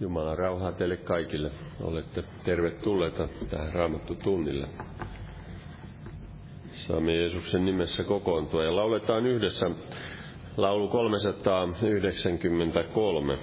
Jumalan 0.00 0.38
rauhaa 0.38 0.72
teille 0.72 0.96
kaikille. 0.96 1.50
Olette 1.80 2.24
tervetulleita 2.44 3.28
tähän 3.50 3.72
Raamattu 3.72 4.14
tunnille. 4.14 4.68
Saamme 6.72 7.16
Jeesuksen 7.16 7.64
nimessä 7.64 8.04
kokoontua 8.04 8.64
ja 8.64 8.76
lauletaan 8.76 9.26
yhdessä 9.26 9.70
laulu 10.56 10.88
393. 10.88 13.38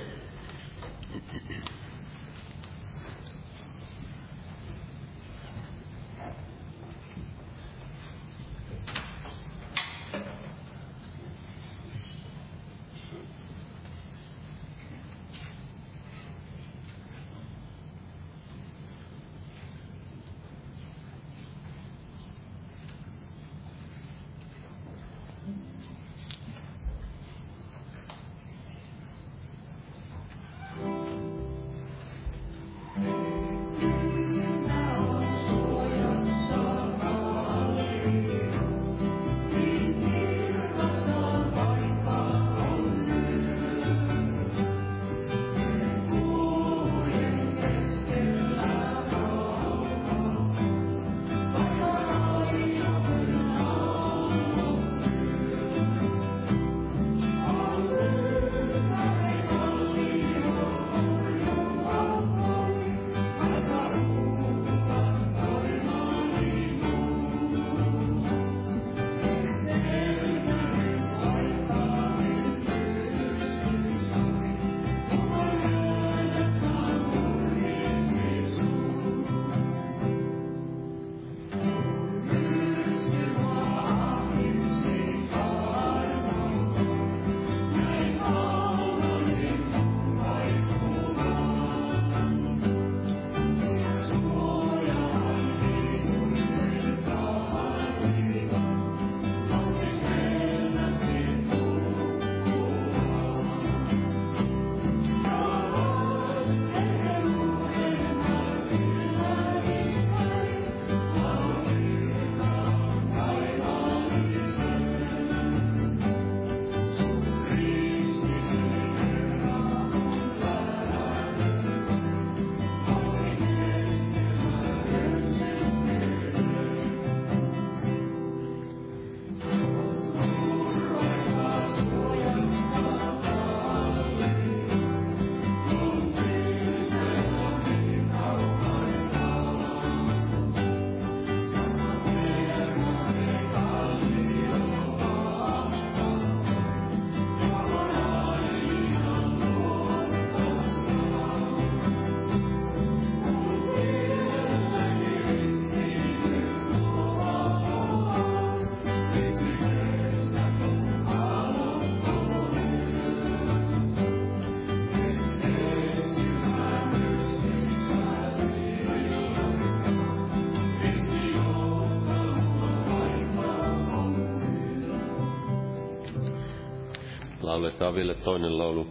lauletaan 177.81 177.95
vielä 177.95 178.13
toinen 178.13 178.57
laulu 178.57 178.87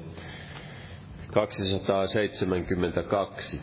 272. 1.32 3.60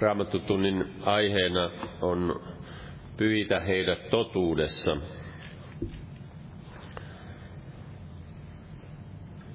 raamattutunnin 0.00 0.92
aiheena 1.02 1.70
on 2.00 2.42
pyhitä 3.16 3.60
heidät 3.60 4.10
totuudessa. 4.10 4.96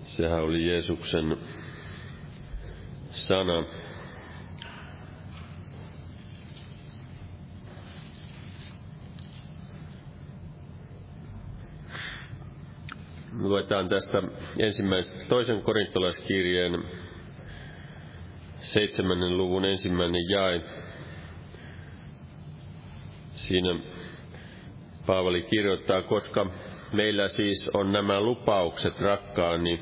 Sehän 0.03 0.43
oli 0.43 0.67
Jeesuksen 0.69 1.37
sana. 3.09 3.63
Luetaan 13.39 13.89
tästä 13.89 14.21
ensimmäisen, 14.59 15.27
toisen 15.27 15.61
korintolaiskirjeen 15.61 16.83
seitsemännen 18.65 19.37
luvun 19.37 19.65
ensimmäinen 19.65 20.29
jae. 20.29 20.61
Siinä 23.35 23.79
Paavali 25.05 25.41
kirjoittaa, 25.41 26.01
koska 26.01 26.45
meillä 26.93 27.27
siis 27.27 27.71
on 27.73 27.91
nämä 27.91 28.21
lupaukset 28.21 29.01
rakkaani, 29.01 29.79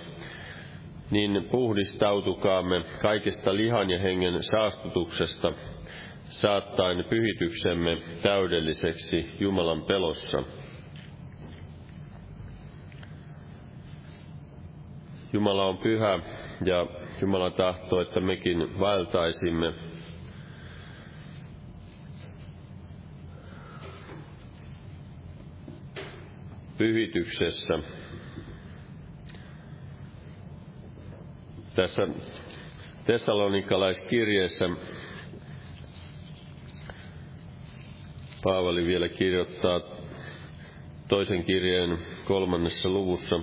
niin 1.12 1.48
puhdistautukaamme 1.52 2.84
kaikesta 3.02 3.56
lihan 3.56 3.90
ja 3.90 4.00
hengen 4.00 4.44
saastutuksesta, 4.44 5.54
saattaen 6.24 7.06
pyhityksemme 7.10 7.98
täydelliseksi 8.22 9.30
Jumalan 9.40 9.82
pelossa. 9.82 10.44
Jumala 15.34 15.66
on 15.66 15.78
pyhä 15.78 16.20
ja 16.66 16.88
Jumala 17.24 17.52
tahtoo, 17.52 18.02
että 18.02 18.20
mekin 18.20 18.80
vaeltaisimme 18.80 19.74
pyhityksessä. 26.78 27.80
Tässä 31.76 32.08
Tessalonikalaiskirjeessä 33.06 34.70
Paavali 38.44 38.86
vielä 38.86 39.10
kirjoittaa 39.10 39.82
toisen 41.08 41.44
kirjeen 41.44 41.98
kolmannessa 42.26 42.90
luvussa 42.90 43.36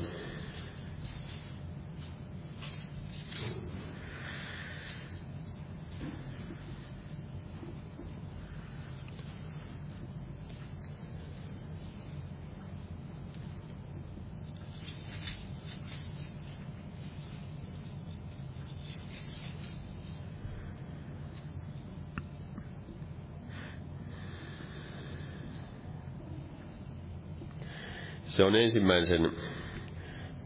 Se 28.30 28.44
on 28.44 28.56
ensimmäisen 28.56 29.30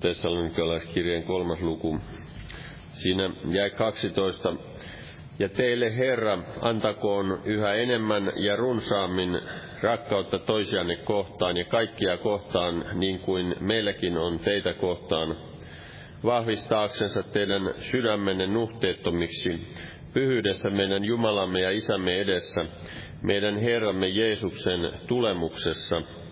Tessalonikalaiskirjeen 0.01 1.23
kolmas 1.23 1.61
luku. 1.61 1.99
Siinä 2.93 3.31
jäi 3.53 3.71
12. 3.71 4.57
Ja 5.39 5.49
teille 5.49 5.97
Herra 5.97 6.39
antakoon 6.61 7.41
yhä 7.45 7.75
enemmän 7.75 8.33
ja 8.37 8.57
runsaammin 8.57 9.41
rakkautta 9.83 10.39
toisianne 10.39 10.97
kohtaan 10.97 11.57
ja 11.57 11.65
kaikkia 11.65 12.17
kohtaan, 12.17 12.85
niin 12.95 13.21
kuin 13.21 13.57
meilläkin 13.61 14.19
on 14.19 14.39
teitä 14.39 14.75
kohtaan, 14.75 15.37
vahvistaaksensa 16.25 17.23
teidän 17.23 17.75
sydämenne 17.81 18.47
nuhteettomiksi, 18.47 19.75
pyhyydessä 20.15 20.71
meidän 20.71 21.05
Jumalamme 21.05 21.61
ja 21.61 21.71
Isämme 21.71 22.21
edessä, 22.21 22.65
meidän 23.23 23.59
Herramme 23.59 24.09
Jeesuksen 24.09 24.91
tulemuksessa– 25.07 26.03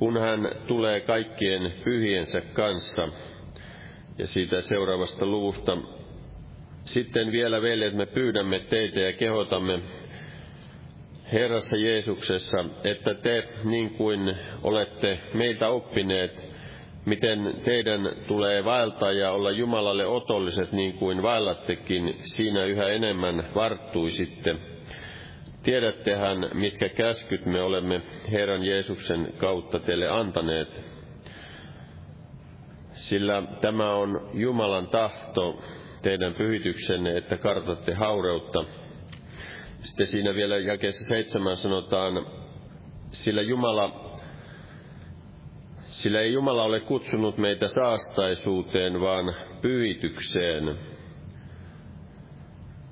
kun 0.00 0.20
hän 0.20 0.50
tulee 0.66 1.00
kaikkien 1.00 1.72
pyhiensä 1.84 2.40
kanssa. 2.40 3.08
Ja 4.18 4.26
siitä 4.26 4.60
seuraavasta 4.60 5.26
luvusta. 5.26 5.78
Sitten 6.84 7.32
vielä, 7.32 7.62
veljet, 7.62 7.94
me 7.94 8.06
pyydämme 8.06 8.58
teitä 8.58 9.00
ja 9.00 9.12
kehotamme 9.12 9.80
Herrassa 11.32 11.76
Jeesuksessa, 11.76 12.64
että 12.84 13.14
te, 13.14 13.48
niin 13.64 13.90
kuin 13.90 14.36
olette 14.62 15.18
meiltä 15.34 15.68
oppineet, 15.68 16.44
miten 17.06 17.54
teidän 17.64 18.00
tulee 18.26 18.64
vaeltaa 18.64 19.12
ja 19.12 19.32
olla 19.32 19.50
Jumalalle 19.50 20.06
otolliset 20.06 20.72
niin 20.72 20.92
kuin 20.92 21.22
vaellattekin, 21.22 22.14
siinä 22.18 22.64
yhä 22.64 22.88
enemmän 22.88 23.44
varttuisitte 23.54 24.56
Tiedättehän, 25.62 26.50
mitkä 26.54 26.88
käskyt 26.88 27.46
me 27.46 27.62
olemme 27.62 28.02
Herran 28.30 28.62
Jeesuksen 28.64 29.32
kautta 29.36 29.78
teille 29.78 30.08
antaneet, 30.08 30.82
sillä 32.92 33.42
tämä 33.60 33.94
on 33.94 34.30
Jumalan 34.34 34.86
tahto 34.86 35.62
teidän 36.02 36.34
pyhityksenne, 36.34 37.16
että 37.16 37.36
kartatte 37.36 37.94
haureutta. 37.94 38.64
Sitten 39.78 40.06
siinä 40.06 40.34
vielä 40.34 40.58
jakeessa 40.58 41.04
seitsemän 41.04 41.56
sanotaan, 41.56 42.26
sillä 43.08 43.42
Jumala 43.42 44.10
sillä 45.90 46.20
ei 46.20 46.32
Jumala 46.32 46.62
ole 46.62 46.80
kutsunut 46.80 47.38
meitä 47.38 47.68
saastaisuuteen, 47.68 49.00
vaan 49.00 49.34
pyhitykseen. 49.62 50.76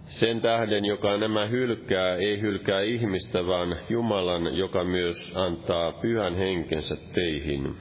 Sen 0.08 0.40
tähden, 0.40 0.84
joka 0.84 1.16
nämä 1.16 1.46
hylkää, 1.46 2.16
ei 2.16 2.40
hylkää 2.40 2.80
ihmistä, 2.80 3.46
vaan 3.46 3.76
Jumalan, 3.88 4.56
joka 4.56 4.84
myös 4.84 5.32
antaa 5.34 5.92
pyhän 5.92 6.34
henkensä 6.36 6.96
teihin. 7.14 7.76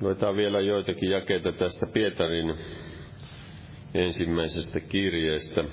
Luetaan 0.00 0.36
vielä 0.36 0.60
joitakin 0.60 1.10
jakeita 1.10 1.52
tästä 1.52 1.86
Pietarin 1.86 2.54
ensimmäisestä 3.94 4.80
kirjeestä. 4.80 5.64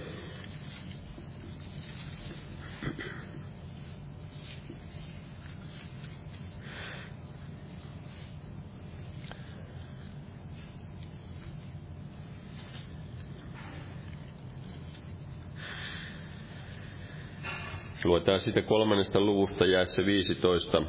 Luetaan 18.21 18.39
sitten 18.39 18.63
kolmannesta 18.63 19.19
luvusta 19.19 19.65
jäässä 19.65 20.05
15. 20.05 20.83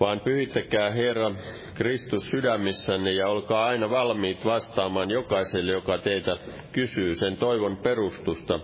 Vaan 0.00 0.20
pyhittäkää 0.20 0.90
Herra 0.90 1.34
Kristus 1.74 2.28
sydämissänne 2.28 3.12
ja 3.12 3.28
olkaa 3.28 3.66
aina 3.66 3.90
valmiit 3.90 4.44
vastaamaan 4.44 5.10
jokaiselle, 5.10 5.72
joka 5.72 5.98
teitä 5.98 6.36
kysyy 6.72 7.14
sen 7.14 7.36
toivon 7.36 7.76
perustusta, 7.76 8.60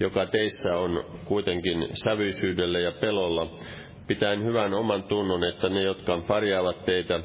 joka 0.00 0.26
teissä 0.26 0.76
on 0.76 1.04
kuitenkin 1.24 1.88
sävyisyydellä 2.04 2.78
ja 2.78 2.92
pelolla, 2.92 3.46
pitäen 4.06 4.44
hyvän 4.44 4.74
oman 4.74 5.02
tunnon, 5.02 5.44
että 5.44 5.68
ne, 5.68 5.82
jotka 5.82 6.22
parjaavat 6.28 6.84
teitä, 6.84 7.20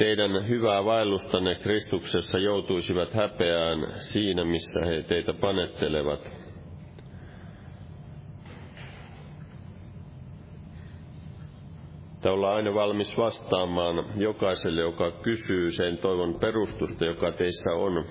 teidän 0.00 0.48
hyvää 0.48 0.84
vaellustanne 0.84 1.54
Kristuksessa 1.54 2.38
joutuisivat 2.38 3.12
häpeään 3.14 3.86
siinä, 3.94 4.44
missä 4.44 4.80
he 4.86 5.02
teitä 5.02 5.32
panettelevat. 5.32 6.32
Että 12.14 12.32
ollaan 12.32 12.56
aina 12.56 12.74
valmis 12.74 13.18
vastaamaan 13.18 14.04
jokaiselle, 14.16 14.80
joka 14.80 15.10
kysyy 15.10 15.70
sen 15.70 15.98
toivon 15.98 16.34
perustusta, 16.34 17.04
joka 17.04 17.32
teissä 17.32 17.72
on. 17.72 18.04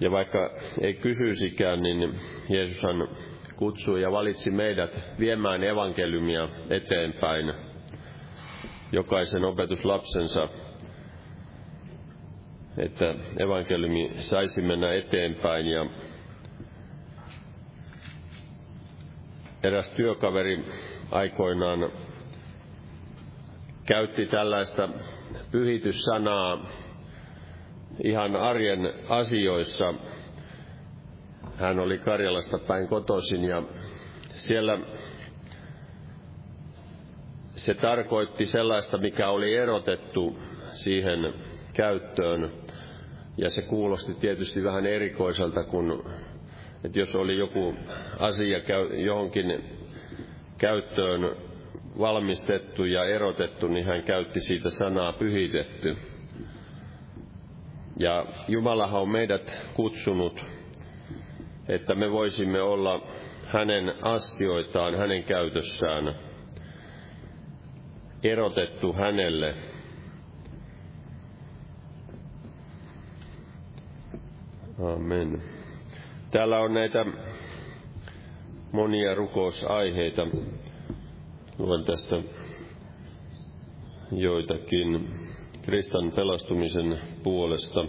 Ja 0.00 0.10
vaikka 0.10 0.50
ei 0.80 0.94
kysyisikään, 0.94 1.82
niin 1.82 2.14
Jeesushan 2.50 3.08
kutsui 3.56 4.02
ja 4.02 4.12
valitsi 4.12 4.50
meidät 4.50 5.00
viemään 5.18 5.64
evankeliumia 5.64 6.48
eteenpäin 6.70 7.69
jokaisen 8.92 9.44
opetuslapsensa, 9.44 10.48
että 12.78 13.14
evankeliumi 13.38 14.10
saisi 14.14 14.62
mennä 14.62 14.94
eteenpäin 14.94 15.66
ja 15.66 15.86
eräs 19.62 19.90
työkaveri 19.90 20.64
aikoinaan 21.10 21.92
käytti 23.86 24.26
tällaista 24.26 24.88
pyhityssanaa 25.50 26.66
ihan 28.04 28.36
arjen 28.36 28.92
asioissa. 29.08 29.94
Hän 31.56 31.78
oli 31.78 31.98
Karjalasta 31.98 32.58
päin 32.58 32.88
kotoisin 32.88 33.44
ja 33.44 33.62
siellä 34.32 34.78
se 37.60 37.74
tarkoitti 37.74 38.46
sellaista, 38.46 38.98
mikä 38.98 39.30
oli 39.30 39.56
erotettu 39.56 40.38
siihen 40.70 41.34
käyttöön. 41.74 42.52
Ja 43.36 43.50
se 43.50 43.62
kuulosti 43.62 44.14
tietysti 44.14 44.64
vähän 44.64 44.86
erikoiselta, 44.86 45.64
kun 45.64 46.04
että 46.84 46.98
jos 46.98 47.16
oli 47.16 47.38
joku 47.38 47.74
asia 48.18 48.58
johonkin 49.04 49.64
käyttöön 50.58 51.36
valmistettu 51.98 52.84
ja 52.84 53.04
erotettu, 53.04 53.68
niin 53.68 53.86
hän 53.86 54.02
käytti 54.02 54.40
siitä 54.40 54.70
sanaa 54.70 55.12
pyhitetty. 55.12 55.96
Ja 57.98 58.26
Jumalahan 58.48 59.00
on 59.00 59.08
meidät 59.08 59.52
kutsunut, 59.74 60.44
että 61.68 61.94
me 61.94 62.10
voisimme 62.10 62.62
olla 62.62 63.06
hänen 63.46 63.92
astioitaan, 64.02 64.94
hänen 64.96 65.22
käytössään, 65.24 66.14
erotettu 68.22 68.92
hänelle. 68.92 69.54
Amen. 74.94 75.42
Täällä 76.30 76.58
on 76.60 76.74
näitä 76.74 77.04
monia 78.72 79.14
rukousaiheita. 79.14 80.26
Luen 81.58 81.84
tästä 81.84 82.16
joitakin 84.12 85.08
Kristan 85.62 86.12
pelastumisen 86.12 86.98
puolesta. 87.22 87.84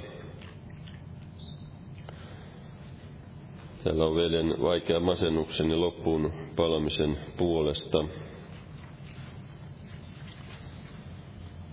Täällä 3.83 4.05
on 4.05 4.15
veljen 4.15 4.61
vaikea 4.61 4.99
masennuksen 4.99 5.71
ja 5.71 5.79
loppuun 5.79 6.33
palamisen 6.55 7.17
puolesta. 7.37 7.97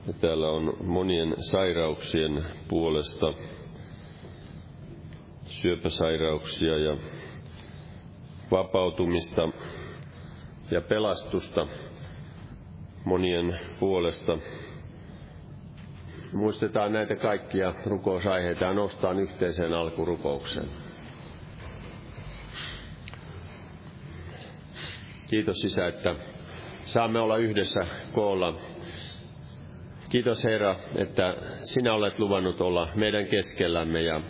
Ja 0.08 0.14
täällä 0.20 0.48
on 0.50 0.76
monien 0.84 1.34
sairauksien 1.38 2.44
puolesta 2.68 3.26
syöpäsairauksia 5.46 6.78
ja 6.78 6.96
vapautumista 8.50 9.42
ja 10.70 10.80
pelastusta 10.80 11.66
monien 13.04 13.58
puolesta. 13.80 14.38
Muistetaan 16.32 16.92
näitä 16.92 17.16
kaikkia 17.16 17.74
rukousaiheita 17.86 18.64
ja 18.64 18.72
nostaan 18.72 19.18
yhteiseen 19.18 19.72
alkurukoukseen. 19.72 20.68
Kiitos 25.30 25.64
Isä, 25.64 25.86
että 25.86 26.14
saamme 26.84 27.20
olla 27.20 27.36
yhdessä 27.36 27.86
koolla. 28.12 28.77
Kiitos 30.08 30.44
Herra, 30.44 30.76
että 30.96 31.34
sinä 31.60 31.94
olet 31.94 32.18
luvannut 32.18 32.60
olla 32.60 32.88
meidän 32.94 33.26
keskellämme 33.26 34.02
ja 34.02 34.20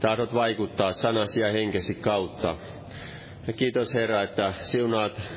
tahdot 0.00 0.34
vaikuttaa 0.34 0.92
sanasi 0.92 1.40
ja 1.40 1.52
henkesi 1.52 1.94
kautta. 1.94 2.56
Ja 3.46 3.52
kiitos 3.52 3.94
Herra, 3.94 4.22
että 4.22 4.52
siunaat 4.52 5.32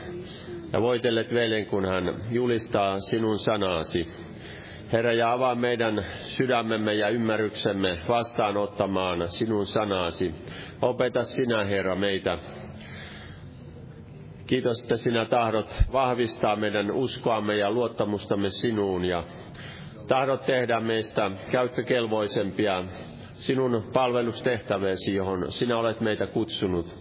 ja 0.73 0.81
voitellet 0.81 1.33
veljen, 1.33 1.65
kun 1.65 1.85
hän 1.85 2.15
julistaa 2.29 2.97
sinun 2.97 3.39
sanasi. 3.39 4.07
Herra, 4.93 5.13
ja 5.13 5.31
avaa 5.31 5.55
meidän 5.55 6.05
sydämemme 6.21 6.93
ja 6.93 7.09
ymmärryksemme 7.09 7.97
vastaanottamaan 8.07 9.27
sinun 9.27 9.65
sanasi. 9.65 10.35
Opeta 10.81 11.23
sinä, 11.23 11.65
Herra, 11.65 11.95
meitä. 11.95 12.37
Kiitos, 14.47 14.81
että 14.83 14.95
sinä 14.95 15.25
tahdot 15.25 15.75
vahvistaa 15.93 16.55
meidän 16.55 16.91
uskoamme 16.91 17.57
ja 17.57 17.71
luottamustamme 17.71 18.49
sinuun 18.49 19.05
ja 19.05 19.23
tahdot 20.07 20.45
tehdä 20.45 20.79
meistä 20.79 21.31
käyttökelvoisempia 21.51 22.83
sinun 23.33 23.83
palvelustehtäveesi, 23.93 25.15
johon 25.15 25.51
sinä 25.51 25.77
olet 25.77 26.01
meitä 26.01 26.27
kutsunut. 26.27 26.95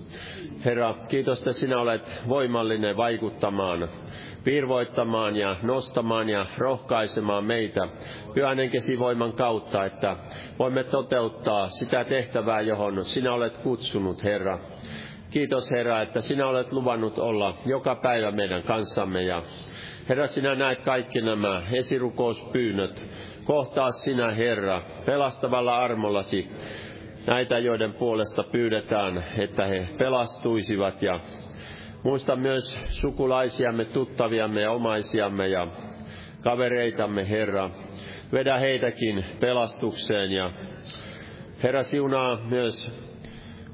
Herra, 0.65 0.95
kiitos, 1.09 1.39
että 1.39 1.53
sinä 1.53 1.81
olet 1.81 2.21
voimallinen 2.29 2.97
vaikuttamaan, 2.97 3.89
virvoittamaan 4.47 5.37
ja 5.37 5.57
nostamaan 5.63 6.29
ja 6.29 6.47
rohkaisemaan 6.59 7.45
meitä 7.45 7.89
pyhän 8.35 8.59
voiman 8.99 9.33
kautta, 9.33 9.85
että 9.85 10.17
voimme 10.59 10.85
toteuttaa 10.85 11.69
sitä 11.69 12.05
tehtävää, 12.05 12.61
johon 12.61 13.05
sinä 13.05 13.33
olet 13.33 13.59
kutsunut, 13.59 14.25
Herra. 14.25 14.59
Kiitos 15.31 15.71
Herra, 15.71 16.03
että 16.03 16.21
sinä 16.21 16.47
olet 16.47 16.73
luvannut 16.73 17.19
olla 17.19 17.55
joka 17.67 17.95
päivä 17.95 18.31
meidän 18.31 18.63
kanssamme 18.63 19.23
ja 19.23 19.43
Herra, 20.09 20.27
sinä 20.27 20.55
näet 20.55 20.83
kaikki 20.83 21.21
nämä 21.21 21.63
esirukouspyynnöt. 21.73 23.05
Kohtaa 23.45 23.91
sinä, 23.91 24.31
Herra, 24.31 24.83
pelastavalla 25.07 25.77
armollasi 25.77 26.49
näitä, 27.27 27.59
joiden 27.59 27.93
puolesta 27.93 28.43
pyydetään, 28.43 29.25
että 29.39 29.67
he 29.67 29.89
pelastuisivat. 29.99 31.03
Ja 31.03 31.21
muista 32.03 32.37
myös 32.37 32.81
sukulaisiamme, 32.91 33.85
tuttaviamme 33.85 34.61
ja 34.61 34.73
omaisiamme 34.73 35.49
ja 35.49 35.67
kavereitamme, 36.43 37.29
Herra. 37.29 37.71
Vedä 38.33 38.59
heitäkin 38.59 39.25
pelastukseen 39.41 40.33
ja 40.33 40.51
Herra 41.63 41.83
siunaa 41.83 42.41
myös 42.49 43.10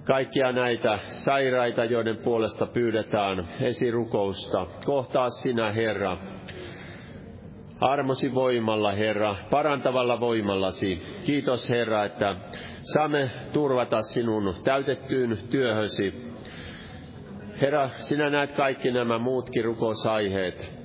kaikkia 0.07 0.53
näitä 0.53 0.99
sairaita, 1.09 1.85
joiden 1.85 2.17
puolesta 2.17 2.67
pyydetään 2.67 3.45
esirukousta. 3.61 4.67
Kohtaa 4.85 5.31
sinä, 5.31 5.73
Herra, 5.73 6.19
armosi 7.81 8.35
voimalla, 8.35 8.93
Herra, 8.93 9.37
parantavalla 9.51 10.21
voimallasi. 10.21 11.03
Kiitos, 11.27 11.71
Herra, 11.71 12.05
että 12.05 12.37
saamme 12.81 13.31
turvata 13.53 14.03
sinun 14.03 14.55
täytettyyn 14.65 15.39
työhösi. 15.51 16.15
Herra, 17.61 17.89
sinä 17.89 18.31
näet 18.31 18.53
kaikki 18.57 18.91
nämä 18.91 19.19
muutkin 19.19 19.65
rukousaiheet. 19.65 20.77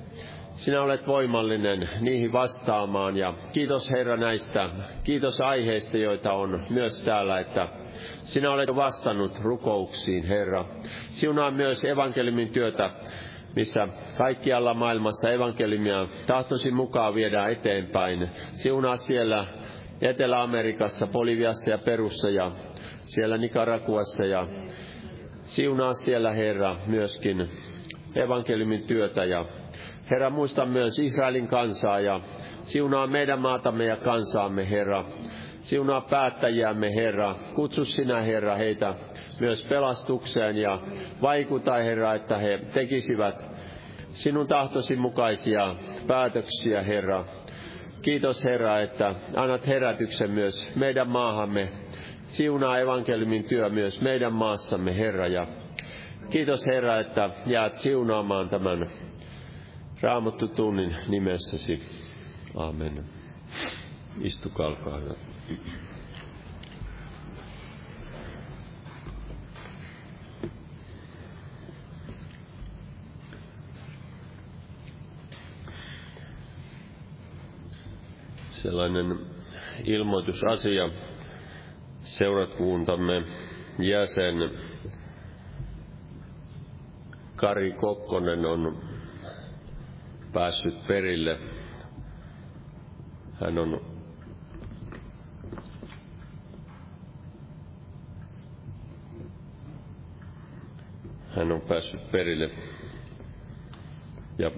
Sinä 0.52 0.82
olet 0.82 1.06
voimallinen 1.06 1.88
niihin 2.00 2.32
vastaamaan 2.32 3.16
ja 3.16 3.34
kiitos 3.52 3.90
Herra 3.90 4.16
näistä, 4.16 4.70
kiitos 5.04 5.40
aiheista, 5.40 5.96
joita 5.96 6.32
on 6.32 6.62
myös 6.70 7.02
täällä, 7.02 7.40
että 7.40 7.81
sinä 8.22 8.50
olet 8.50 8.74
vastannut 8.76 9.38
rukouksiin, 9.42 10.24
Herra. 10.24 10.64
Siunaa 11.10 11.50
myös 11.50 11.84
evankeliumin 11.84 12.48
työtä, 12.48 12.90
missä 13.56 13.88
kaikkialla 14.18 14.74
maailmassa 14.74 15.30
evankeliumia 15.30 16.06
tahtosi 16.26 16.70
mukaan 16.70 17.14
viedään 17.14 17.52
eteenpäin. 17.52 18.28
Siunaa 18.52 18.96
siellä 18.96 19.46
Etelä-Amerikassa, 20.02 21.06
Boliviassa 21.06 21.70
ja 21.70 21.78
Perussa 21.78 22.30
ja 22.30 22.52
siellä 23.04 23.38
Nicaraguassa 23.38 24.26
ja 24.26 24.46
siunaa 25.42 25.94
siellä, 25.94 26.32
Herra, 26.32 26.76
myöskin 26.86 27.48
evankeliumin 28.14 28.86
työtä 28.86 29.24
ja 29.24 29.44
Herra, 30.10 30.30
muista 30.30 30.66
myös 30.66 30.98
Israelin 30.98 31.48
kansaa 31.48 32.00
ja 32.00 32.20
siunaa 32.62 33.06
meidän 33.06 33.40
maatamme 33.40 33.84
ja 33.84 33.96
kansaamme, 33.96 34.70
Herra. 34.70 35.04
Siunaa 35.62 36.00
päättäjiämme, 36.00 36.94
Herra. 36.94 37.34
Kutsu 37.54 37.84
sinä, 37.84 38.20
Herra, 38.20 38.56
heitä 38.56 38.94
myös 39.40 39.64
pelastukseen 39.64 40.56
ja 40.56 40.80
vaikuta, 41.22 41.74
Herra, 41.74 42.14
että 42.14 42.38
he 42.38 42.58
tekisivät 42.72 43.46
sinun 44.08 44.46
tahtosi 44.46 44.96
mukaisia 44.96 45.74
päätöksiä, 46.06 46.82
Herra. 46.82 47.24
Kiitos, 48.02 48.44
Herra, 48.44 48.80
että 48.80 49.14
annat 49.36 49.66
herätyksen 49.66 50.30
myös 50.30 50.76
meidän 50.76 51.08
maahamme. 51.08 51.68
Siunaa 52.22 52.78
evankeliumin 52.78 53.44
työ 53.44 53.68
myös 53.68 54.00
meidän 54.00 54.32
maassamme, 54.32 54.96
Herra. 54.98 55.26
Ja 55.26 55.46
kiitos, 56.30 56.66
Herra, 56.66 57.00
että 57.00 57.30
jäät 57.46 57.80
siunaamaan 57.80 58.48
tämän 58.48 58.86
raamattu 60.00 60.48
tunnin 60.48 60.96
nimessäsi. 61.08 61.82
Amen. 62.56 63.04
Istukaa, 64.20 64.66
olkaa 64.66 65.00
hyvä. 65.00 65.31
Sellainen 78.50 79.18
ilmoitusasia 79.84 80.88
seurakuntamme 82.00 83.22
jäsen 83.78 84.36
Kari 87.36 87.72
Kokkonen 87.72 88.44
on 88.46 88.82
päässyt 90.32 90.86
perille. 90.86 91.38
Hän 93.40 93.58
on 93.58 93.91
hän 101.36 101.52
on 101.52 101.60
päässyt 101.60 102.10
perille. 102.10 102.50
Ja 104.38 104.50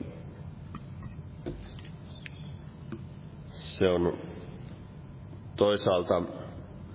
se 3.53 3.89
on 3.89 4.19
toisaalta 5.57 6.23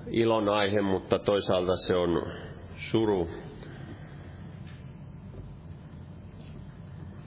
ilon 0.08 0.50
aihe, 0.50 0.82
mutta 0.82 1.20
toisaalta 1.20 1.76
se 1.76 1.96
on 1.96 2.24
suru. 2.78 3.30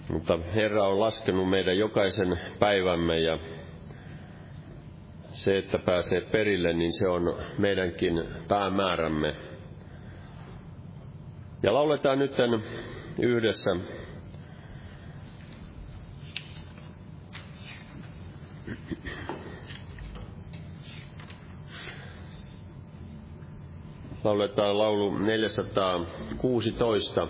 Mutta 0.09 0.39
Herra 0.55 0.89
on 0.89 1.01
laskenut 1.01 1.51
meidän 1.51 1.79
jokaisen 1.79 2.41
päivämme 2.59 3.19
ja 3.19 3.39
se, 5.29 5.59
että 5.59 5.79
pääsee 5.79 6.21
perille, 6.21 6.73
niin 6.73 6.93
se 6.93 7.09
on 7.09 7.37
meidänkin 7.59 8.25
päämäärämme. 8.49 9.35
Ja 11.63 11.75
lauletaan 11.75 12.19
nyt 12.19 12.33
yhdessä 13.19 13.71
lauletaan 24.25 24.79
laulu 24.79 25.19
416. 25.19 27.29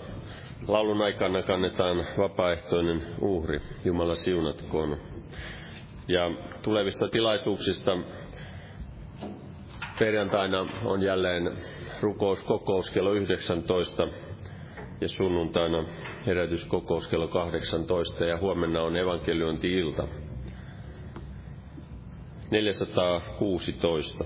Laulun 0.69 1.03
aikana 1.03 1.43
kannetaan 1.43 2.05
vapaaehtoinen 2.19 3.03
uhri. 3.21 3.61
Jumala 3.85 4.15
siunatkoon. 4.15 4.99
Ja 6.09 6.31
tulevista 6.63 7.09
tilaisuuksista 7.09 7.99
perjantaina 9.99 10.67
on 10.85 11.03
jälleen 11.03 11.53
rukouskokous 12.03 12.91
kello 12.91 13.13
19 13.13 14.09
ja 15.01 15.09
sunnuntaina 15.09 15.85
herätyskokous 16.27 17.09
kello 17.09 17.29
18 17.29 18.25
ja 18.25 18.39
huomenna 18.39 18.83
on 18.83 18.97
evankeliointi-ilta 18.97 20.09
416. 22.51 24.25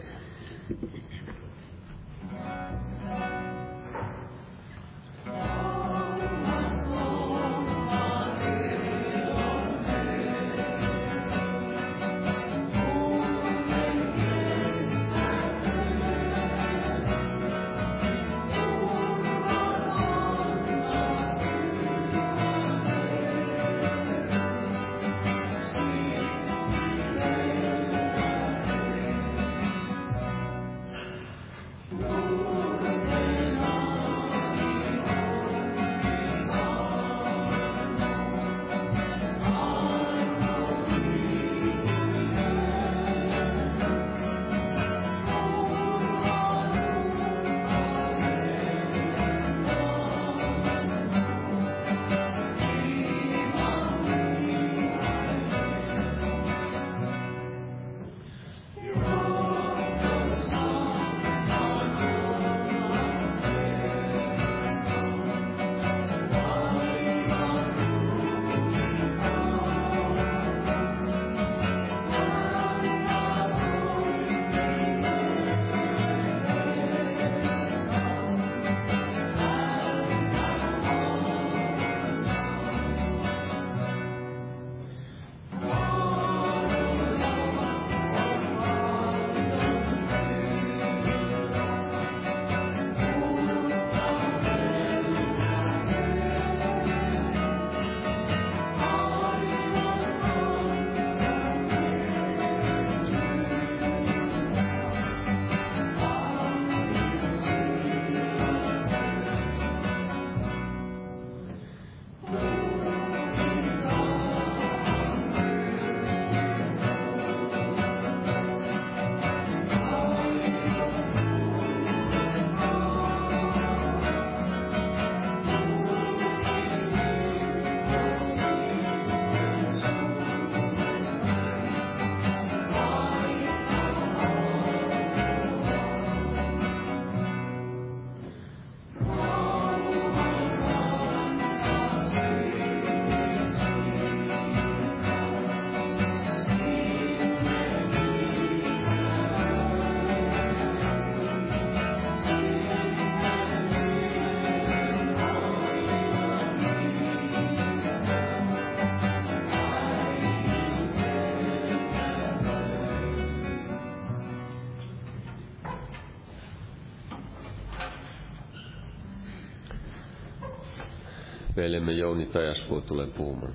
veljemme 171.56 171.92
Jouni 171.92 172.26
Tajaspuu 172.26 172.80
tulee 172.80 173.06
puhumaan. 173.06 173.52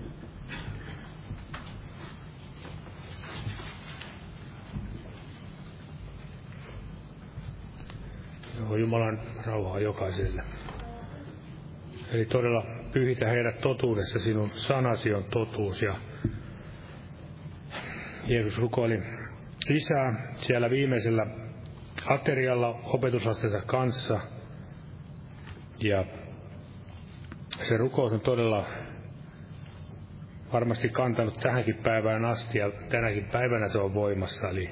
Joo, 8.60 8.76
Jumalan 8.78 9.20
rauhaa 9.46 9.80
jokaiselle. 9.80 10.44
Eli 12.12 12.26
todella 12.26 12.66
pyhitä 12.94 13.28
heidät 13.28 13.60
totuudessa, 13.60 14.20
sinun 14.20 14.50
sanasi 14.50 15.14
on 15.14 15.24
totuus. 15.24 15.82
Ja 15.82 15.96
Jeesus 18.28 18.58
rukoili 18.58 19.04
lisää 19.68 20.34
siellä 20.34 20.70
viimeisellä 20.70 21.26
aterialla 22.06 22.68
opetusastensa 22.68 23.62
kanssa. 23.62 24.20
Ja 25.80 26.06
se 27.72 27.78
rukous 27.78 28.14
on 28.14 28.22
todella 28.22 28.66
varmasti 30.54 30.90
kantanut 30.90 31.40
tähänkin 31.40 31.76
päivään 31.84 32.26
asti 32.26 32.58
ja 32.58 32.72
tänäkin 32.90 33.26
päivänä 33.26 33.68
se 33.68 33.78
on 33.78 33.94
voimassa. 33.94 34.50
Eli 34.50 34.70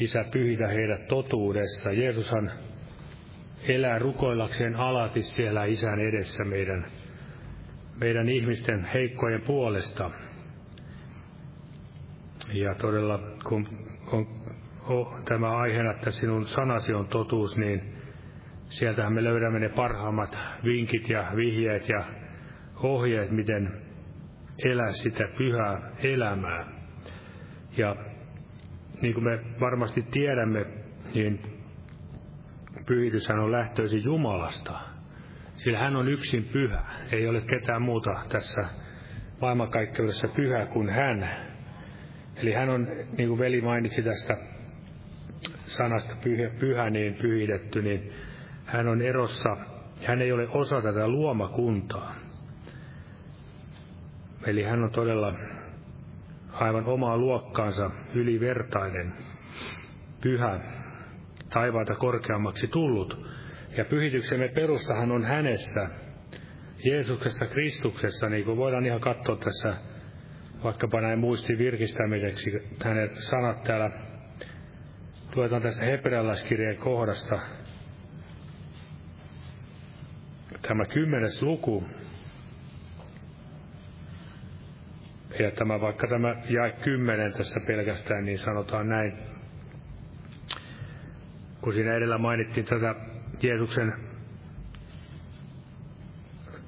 Isä 0.00 0.24
pyhitä 0.32 0.68
heidät 0.68 1.08
totuudessa. 1.08 1.92
Jeesushan 1.92 2.50
elää 3.68 3.98
rukoillakseen 3.98 4.76
alati 4.76 5.22
siellä 5.22 5.64
Isän 5.64 6.00
edessä 6.00 6.44
meidän 6.44 6.86
meidän 8.00 8.28
ihmisten 8.28 8.84
heikkojen 8.84 9.42
puolesta. 9.42 10.10
Ja 12.52 12.74
todella, 12.74 13.20
kun 13.44 13.68
on, 14.12 14.26
on 14.86 15.22
tämä 15.24 15.56
aiheena, 15.56 15.90
että 15.90 16.10
sinun 16.10 16.44
sanasi 16.44 16.94
on 16.94 17.08
totuus, 17.08 17.56
niin 17.56 17.97
sieltähän 18.68 19.12
me 19.12 19.24
löydämme 19.24 19.58
ne 19.58 19.68
parhaimmat 19.68 20.38
vinkit 20.64 21.08
ja 21.08 21.32
vihjeet 21.36 21.88
ja 21.88 22.04
ohjeet, 22.82 23.30
miten 23.30 23.82
elää 24.64 24.92
sitä 24.92 25.24
pyhää 25.38 25.92
elämää. 26.02 26.66
Ja 27.76 27.96
niin 29.02 29.14
kuin 29.14 29.24
me 29.24 29.40
varmasti 29.60 30.02
tiedämme, 30.02 30.64
niin 31.14 31.40
pyhityshän 32.86 33.38
on 33.38 33.52
lähtöisin 33.52 34.04
Jumalasta. 34.04 34.80
Sillä 35.54 35.78
hän 35.78 35.96
on 35.96 36.08
yksin 36.08 36.44
pyhä. 36.44 36.82
Ei 37.12 37.28
ole 37.28 37.40
ketään 37.40 37.82
muuta 37.82 38.10
tässä 38.28 38.60
maailmankaikkeudessa 39.40 40.28
pyhä 40.28 40.66
kuin 40.66 40.90
hän. 40.90 41.28
Eli 42.36 42.52
hän 42.52 42.68
on, 42.68 42.88
niin 43.18 43.28
kuin 43.28 43.38
veli 43.38 43.60
mainitsi 43.60 44.02
tästä 44.02 44.36
sanasta 45.66 46.14
pyhä, 46.24 46.50
pyhä 46.60 46.90
niin 46.90 47.14
pyhitetty, 47.14 47.82
niin 47.82 48.12
hän 48.68 48.88
on 48.88 49.02
erossa, 49.02 49.56
hän 50.06 50.22
ei 50.22 50.32
ole 50.32 50.48
osa 50.48 50.82
tätä 50.82 51.08
luomakuntaa. 51.08 52.14
Eli 54.46 54.62
hän 54.62 54.84
on 54.84 54.90
todella 54.90 55.34
aivan 56.52 56.84
omaa 56.86 57.18
luokkaansa 57.18 57.90
ylivertainen, 58.14 59.12
pyhä, 60.22 60.60
taivaita 61.50 61.94
korkeammaksi 61.94 62.66
tullut. 62.68 63.26
Ja 63.76 63.84
pyhityksemme 63.84 64.48
perustahan 64.48 65.12
on 65.12 65.24
hänessä, 65.24 65.88
Jeesuksessa 66.84 67.46
Kristuksessa, 67.46 68.28
niin 68.28 68.44
kuin 68.44 68.56
voidaan 68.56 68.86
ihan 68.86 69.00
katsoa 69.00 69.36
tässä 69.36 69.76
vaikkapa 70.64 71.00
näin 71.00 71.18
muistin 71.18 71.58
virkistämiseksi 71.58 72.52
hänen 72.84 73.10
sanat 73.16 73.62
täällä. 73.62 73.90
Luetaan 75.36 75.62
tässä 75.62 75.84
hebrealaiskirjeen 75.84 76.76
kohdasta. 76.76 77.40
Tämä 80.62 80.84
kymmenes 80.84 81.42
luku, 81.42 81.84
Ja 85.38 85.50
tämä, 85.50 85.80
vaikka 85.80 86.06
tämä 86.06 86.34
jae 86.48 86.72
kymmenen 86.72 87.32
tässä 87.32 87.60
pelkästään, 87.66 88.24
niin 88.24 88.38
sanotaan 88.38 88.88
näin. 88.88 89.12
Kun 91.60 91.72
siinä 91.72 91.94
edellä 91.94 92.18
mainittiin 92.18 92.66
tätä 92.66 92.94
Jeesuksen 93.42 93.92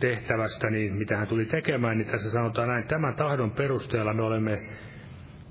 tehtävästä, 0.01 0.71
niin 0.71 0.95
mitä 0.95 1.17
hän 1.17 1.29
tuli 1.29 1.45
tekemään, 1.45 1.99
niin 1.99 2.11
tässä 2.11 2.31
sanotaan 2.31 2.69
näin, 2.69 2.87
tämän 2.87 3.15
tahdon 3.15 3.51
perusteella 3.51 4.15
me 4.15 4.23
olemme 4.23 4.59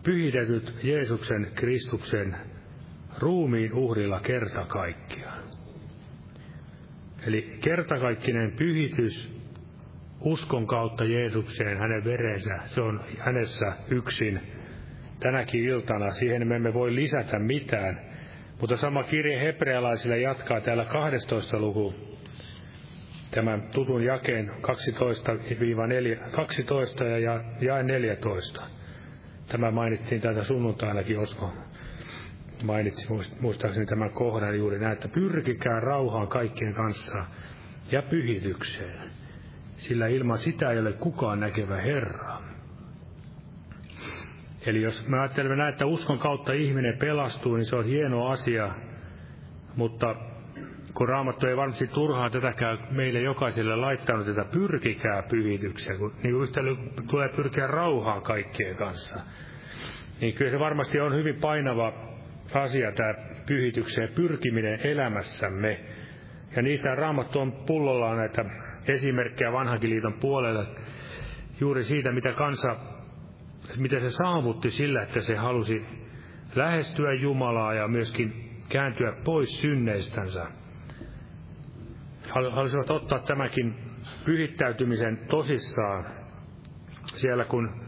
pyhitetyt 0.04 0.76
Jeesuksen 0.84 1.52
Kristuksen 1.56 2.38
ruumiin 3.20 3.74
uhrilla 3.74 4.20
kerta 4.20 4.66
kaikkiaan. 4.66 5.39
Eli 7.30 7.58
kertakaikkinen 7.62 8.52
pyhitys 8.52 9.30
uskon 10.22 10.68
kautta 10.68 11.06
Jeesukseen, 11.06 11.78
hänen 11.78 12.04
verensä, 12.04 12.60
se 12.66 12.82
on 12.82 13.04
hänessä 13.20 13.74
yksin 13.90 14.40
tänäkin 15.20 15.64
iltana. 15.64 16.12
Siihen 16.12 16.48
me 16.48 16.56
emme 16.56 16.74
voi 16.74 16.96
lisätä 16.96 17.40
mitään. 17.40 18.02
Mutta 18.60 18.78
sama 18.78 19.04
kirje 19.04 19.42
hebrealaisille 19.42 20.20
jatkaa 20.20 20.62
täällä 20.62 20.86
12 20.86 21.60
luku, 21.60 21.94
tämän 23.32 23.62
tutun 23.62 24.04
jakeen 24.04 24.50
12-4, 24.50 24.52
12 26.32 27.04
ja 27.04 27.44
jae 27.62 27.84
14. 27.84 28.62
Tämä 29.48 29.72
mainittiin 29.72 30.22
täältä 30.22 30.44
sunnuntainakin 30.44 31.20
Osko 31.20 31.54
mainitsi 32.64 33.08
muistaakseni 33.42 33.86
tämän 33.86 34.12
kohdan 34.12 34.58
juuri 34.58 34.80
näin, 34.80 34.94
että 34.94 35.08
pyrkikää 35.08 35.80
rauhaan 35.80 36.28
kaikkien 36.28 36.74
kanssa 36.74 37.26
ja 37.92 38.02
pyhitykseen 38.02 39.12
sillä 39.80 40.08
ilman 40.08 40.38
sitä 40.38 40.72
ei 40.72 40.80
ole 40.80 40.94
kukaan 40.94 41.40
näkevä 41.40 41.82
Herraa. 41.82 42.42
Eli 44.66 44.82
jos 44.82 45.08
me 45.08 45.20
ajattelemme 45.20 45.56
näin, 45.56 45.74
että 45.74 45.86
uskon 45.86 46.20
kautta 46.20 46.54
ihminen 46.54 46.98
pelastuu, 46.98 47.56
niin 47.56 47.66
se 47.66 47.76
on 47.76 47.86
hieno 47.86 48.28
asia, 48.28 48.72
mutta 49.76 50.16
kun 50.94 51.10
Raamattu 51.10 51.48
ei 51.48 51.58
varmasti 51.58 51.88
turhaan 51.88 52.32
tätäkään 52.32 52.78
meille 52.92 53.20
jokaiselle 53.20 53.76
laittanut, 53.76 54.28
että 54.28 54.46
pyrkikää 54.52 55.24
pyhitykseen, 55.24 56.00
kun 56.00 56.14
niin 56.24 56.42
yhtä 56.44 56.62
tulee 57.10 57.30
pyrkiä 57.30 57.68
rauhaan 57.68 58.22
kaikkien 58.22 58.76
kanssa, 58.76 59.20
niin 60.22 60.34
kyllä 60.34 60.52
se 60.52 60.60
varmasti 60.60 61.00
on 61.00 61.16
hyvin 61.16 61.36
painava 61.36 61.94
asia 62.54 62.92
tämä 62.92 63.14
pyhitykseen 63.46 64.10
pyrkiminen 64.16 64.80
elämässämme. 64.80 65.80
Ja 66.56 66.62
niistä 66.62 66.96
Raamattu 66.96 67.40
on 67.40 67.52
pullollaan 67.52 68.18
näitä 68.18 68.46
esimerkkejä 68.88 69.52
vanhankin 69.52 69.90
liiton 69.90 70.14
puolelle 70.14 70.66
juuri 71.60 71.84
siitä, 71.84 72.12
mitä 72.12 72.34
kansa, 72.34 72.76
mitä 73.78 74.00
se 74.00 74.10
saavutti 74.10 74.70
sillä, 74.70 75.04
että 75.04 75.20
se 75.22 75.36
halusi 75.36 75.86
lähestyä 76.56 77.14
Jumalaa 77.14 77.74
ja 77.74 77.88
myöskin 77.88 78.50
kääntyä 78.70 79.14
pois 79.24 79.60
synneistänsä. 79.62 80.46
Halusivat 82.30 82.92
ottaa 82.92 83.20
tämäkin 83.20 83.76
pyhittäytymisen 84.26 85.18
tosissaan. 85.30 86.06
Siellä 87.06 87.46
kun 87.46 87.82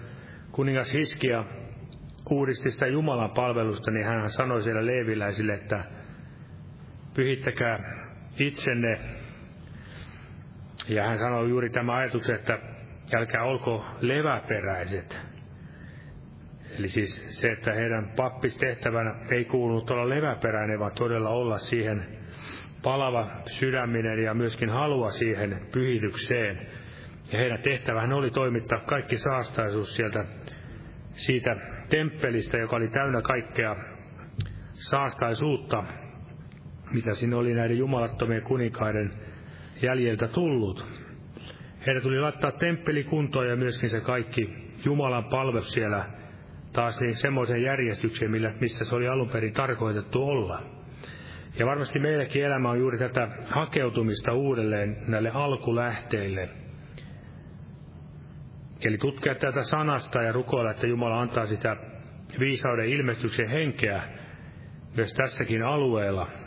kuningas 0.52 0.93
Hiskia 0.93 1.45
uudisti 2.31 2.71
sitä 2.71 2.87
Jumalan 2.87 3.31
palvelusta, 3.31 3.91
niin 3.91 4.05
hän 4.05 4.29
sanoi 4.29 4.61
siellä 4.61 4.85
leeviläisille, 4.85 5.53
että 5.53 5.83
pyhittäkää 7.13 7.79
itsenne 8.39 8.97
ja 10.89 11.03
hän 11.03 11.17
sanoi 11.17 11.49
juuri 11.49 11.69
tämä 11.69 11.95
ajatus, 11.95 12.29
että 12.29 12.59
älkää 13.15 13.43
olko 13.43 13.85
leväperäiset. 14.01 15.19
Eli 16.79 16.89
siis 16.89 17.41
se, 17.41 17.51
että 17.51 17.73
heidän 17.73 18.13
pappistehtävänä 18.15 19.15
ei 19.31 19.45
kuulunut 19.45 19.91
olla 19.91 20.09
leväperäinen, 20.09 20.79
vaan 20.79 20.91
todella 20.91 21.29
olla 21.29 21.57
siihen 21.57 22.03
palava 22.83 23.27
sydäminen 23.45 24.23
ja 24.23 24.33
myöskin 24.33 24.69
halua 24.69 25.09
siihen 25.09 25.61
pyhitykseen. 25.71 26.67
Ja 27.31 27.39
heidän 27.39 27.61
tehtävähän 27.61 28.13
oli 28.13 28.29
toimittaa 28.29 28.79
kaikki 28.79 29.15
saastaisuus 29.17 29.95
sieltä 29.95 30.25
siitä 31.11 31.55
temppelistä, 31.91 32.58
joka 32.58 32.75
oli 32.75 32.88
täynnä 32.88 33.21
kaikkea 33.21 33.75
saastaisuutta, 34.73 35.84
mitä 36.91 37.13
siinä 37.13 37.38
oli 37.38 37.54
näiden 37.54 37.77
jumalattomien 37.77 38.41
kuninkaiden 38.41 39.12
jäljeltä 39.82 40.27
tullut. 40.27 40.86
Heidän 41.88 42.04
tuli 42.04 42.19
laittaa 42.19 42.51
temppeli 42.51 43.04
kuntoon 43.04 43.49
ja 43.49 43.56
myöskin 43.56 43.89
se 43.89 44.01
kaikki 44.01 44.71
Jumalan 44.86 45.23
palvelus 45.23 45.73
siellä 45.73 46.06
taas 46.73 47.01
niin 47.01 47.15
semmoisen 47.15 47.63
järjestykseen, 47.63 48.32
millä, 48.32 48.54
missä 48.60 48.86
se 48.86 48.95
oli 48.95 49.08
alun 49.08 49.30
perin 49.30 49.54
tarkoitettu 49.54 50.23
olla. 50.23 50.62
Ja 51.60 51.65
varmasti 51.65 51.99
meilläkin 51.99 52.45
elämä 52.45 52.69
on 52.69 52.80
juuri 52.80 52.97
tätä 52.97 53.27
hakeutumista 53.45 54.34
uudelleen 54.34 54.97
näille 55.08 55.32
alkulähteille. 55.34 56.49
Eli 58.81 58.97
tutkia 58.97 59.35
tätä 59.35 59.63
sanasta 59.63 60.21
ja 60.21 60.31
rukoilla, 60.31 60.71
että 60.71 60.87
Jumala 60.87 61.21
antaa 61.21 61.45
sitä 61.45 61.75
viisauden 62.39 62.89
ilmestyksen 62.89 63.49
henkeä 63.49 64.01
myös 64.95 65.13
tässäkin 65.13 65.63
alueella– 65.63 66.27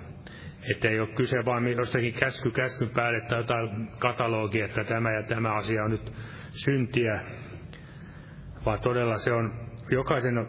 että 0.71 0.89
ei 0.89 1.01
ole 1.01 1.09
kyse 1.09 1.45
vaan 1.45 1.73
jostakin 1.73 2.15
käsky 2.15 2.51
käskyn 2.51 2.91
päälle 2.91 3.21
tai 3.21 3.39
jotain 3.39 3.89
katalogia, 3.99 4.65
että 4.65 4.85
tämä 4.85 5.13
ja 5.13 5.23
tämä 5.23 5.55
asia 5.55 5.85
on 5.85 5.91
nyt 5.91 6.13
syntiä, 6.51 7.21
vaan 8.67 8.81
todella 8.81 9.19
se 9.19 9.33
on 9.33 9.53
jokaisen 9.91 10.49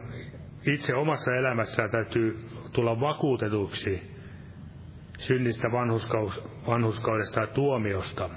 itse 0.66 0.96
omassa 0.96 1.36
elämässään 1.36 1.90
täytyy 1.90 2.46
tulla 2.72 3.00
vakuutetuksi 3.00 4.12
synnistä 5.18 5.68
vanhuskaudesta 6.68 7.42
ja 7.42 7.48
tuomiosta. 7.48 8.30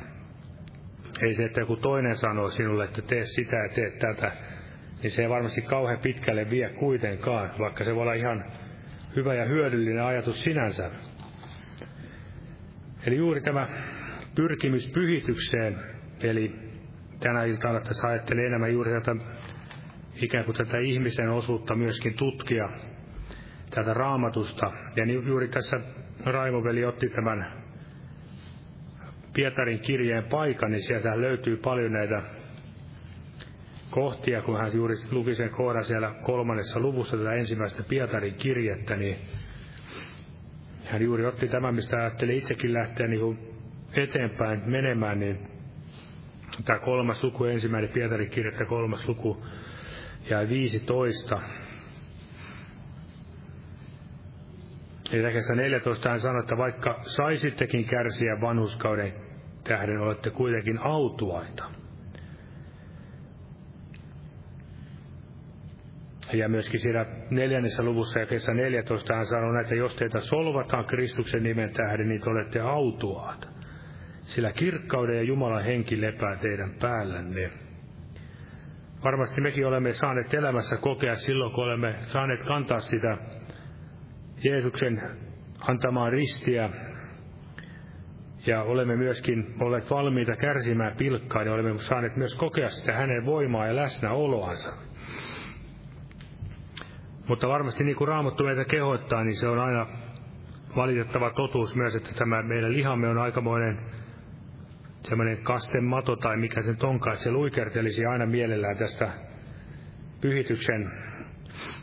Ei 1.22 1.34
se, 1.34 1.44
että 1.44 1.60
joku 1.60 1.76
toinen 1.76 2.16
sanoo 2.16 2.50
sinulle, 2.50 2.84
että 2.84 3.02
tee 3.02 3.24
sitä 3.24 3.56
ja 3.56 3.68
tee 3.68 3.90
tätä, 3.90 4.32
niin 5.02 5.10
se 5.10 5.22
ei 5.22 5.28
varmasti 5.28 5.62
kauhean 5.62 5.98
pitkälle 5.98 6.50
vie 6.50 6.68
kuitenkaan, 6.68 7.50
vaikka 7.58 7.84
se 7.84 7.94
voi 7.94 8.02
olla 8.02 8.14
ihan 8.14 8.44
hyvä 9.16 9.34
ja 9.34 9.44
hyödyllinen 9.44 10.04
ajatus 10.04 10.40
sinänsä. 10.40 10.90
Eli 13.06 13.16
juuri 13.16 13.40
tämä 13.40 13.68
pyrkimys 14.34 14.90
pyhitykseen, 14.94 15.76
eli 16.22 16.54
tänä 17.20 17.44
iltana 17.44 17.80
tässä 17.80 18.08
ajattelee 18.08 18.46
enemmän 18.46 18.72
juuri 18.72 18.92
tätä 18.92 19.16
ikään 20.22 20.44
kuin 20.44 20.56
tätä 20.56 20.78
ihmisen 20.78 21.30
osuutta 21.30 21.74
myöskin 21.74 22.14
tutkia 22.14 22.68
tätä 23.70 23.94
raamatusta. 23.94 24.72
Ja 24.96 25.04
juuri 25.04 25.48
tässä 25.48 25.80
Raimoveli 26.24 26.84
otti 26.84 27.08
tämän 27.08 27.52
Pietarin 29.38 29.80
kirjeen 29.80 30.24
paikan, 30.24 30.70
niin 30.70 30.82
sieltä 30.82 31.20
löytyy 31.20 31.56
paljon 31.56 31.92
näitä 31.92 32.22
kohtia, 33.90 34.42
kun 34.42 34.58
hän 34.58 34.74
juuri 34.74 34.94
luki 35.10 35.34
sen 35.34 35.50
kohdan 35.50 35.84
siellä 35.84 36.14
kolmannessa 36.22 36.80
luvussa 36.80 37.16
tätä 37.16 37.32
ensimmäistä 37.32 37.82
Pietarin 37.82 38.34
kirjettä, 38.34 38.96
niin 38.96 39.18
hän 40.84 41.02
juuri 41.02 41.26
otti 41.26 41.48
tämän, 41.48 41.74
mistä 41.74 41.96
ajatteli 41.96 42.36
itsekin 42.36 42.74
lähteä 42.74 43.06
niin 43.06 43.38
eteenpäin 43.92 44.62
menemään, 44.70 45.20
niin 45.20 45.38
tämä 46.64 46.78
kolmas 46.78 47.24
luku, 47.24 47.44
ensimmäinen 47.44 47.90
Pietarin 47.90 48.30
kirjettä, 48.30 48.64
kolmas 48.64 49.08
luku, 49.08 49.44
ja 50.30 50.48
15. 50.48 51.40
Eli 55.12 55.22
14 55.56 56.08
hän 56.08 56.20
sanoi, 56.20 56.40
että 56.40 56.56
vaikka 56.56 56.98
saisittekin 57.02 57.84
kärsiä 57.84 58.40
vanhuskauden 58.40 59.27
tähden, 59.68 60.00
olette 60.00 60.30
kuitenkin 60.30 60.78
autuaita. 60.78 61.64
Ja 66.32 66.48
myöskin 66.48 66.80
siinä 66.80 67.06
neljännessä 67.30 67.82
luvussa 67.82 68.18
ja 68.18 68.26
kesä 68.26 68.54
14 68.54 69.14
hän 69.14 69.26
sanoo, 69.26 69.60
että 69.60 69.74
jos 69.74 69.96
teitä 69.96 70.20
solvataan 70.20 70.84
Kristuksen 70.84 71.42
nimen 71.42 71.72
tähden, 71.72 72.08
niin 72.08 72.20
te 72.20 72.30
olette 72.30 72.60
autuaat. 72.60 73.48
Sillä 74.22 74.52
kirkkauden 74.52 75.16
ja 75.16 75.22
Jumalan 75.22 75.64
henki 75.64 76.00
lepää 76.00 76.36
teidän 76.36 76.70
päällänne. 76.80 77.50
Varmasti 79.04 79.40
mekin 79.40 79.66
olemme 79.66 79.92
saaneet 79.92 80.34
elämässä 80.34 80.76
kokea 80.76 81.14
silloin, 81.14 81.52
kun 81.52 81.64
olemme 81.64 81.94
saaneet 82.00 82.44
kantaa 82.44 82.80
sitä 82.80 83.18
Jeesuksen 84.44 85.02
antamaa 85.60 86.10
ristiä 86.10 86.70
ja 88.48 88.62
olemme 88.62 88.96
myöskin 88.96 89.54
olleet 89.60 89.90
valmiita 89.90 90.36
kärsimään 90.36 90.96
pilkkaa, 90.96 91.42
niin 91.42 91.52
olemme 91.52 91.78
saaneet 91.78 92.16
myös 92.16 92.34
kokea 92.34 92.68
sitä 92.68 92.92
hänen 92.92 93.26
voimaa 93.26 93.66
ja 93.66 93.76
läsnäoloansa. 93.76 94.72
Mutta 97.28 97.48
varmasti 97.48 97.84
niin 97.84 97.96
kuin 97.96 98.08
Raamattu 98.08 98.44
meitä 98.44 98.64
kehottaa, 98.64 99.24
niin 99.24 99.36
se 99.36 99.48
on 99.48 99.58
aina 99.58 99.86
valitettava 100.76 101.30
totuus 101.30 101.76
myös, 101.76 101.94
että 101.94 102.14
tämä 102.18 102.42
meidän 102.42 102.72
lihamme 102.72 103.08
on 103.08 103.18
aikamoinen 103.18 103.78
semmoinen 105.02 105.42
kastemato 105.42 106.16
tai 106.16 106.36
mikä 106.36 106.62
se 106.62 106.74
onkaan, 106.82 107.14
että 107.14 107.24
se 107.24 107.30
luikertelisi 107.30 108.04
aina 108.04 108.26
mielellään 108.26 108.76
tästä 108.76 109.08
pyhityksen 110.20 110.90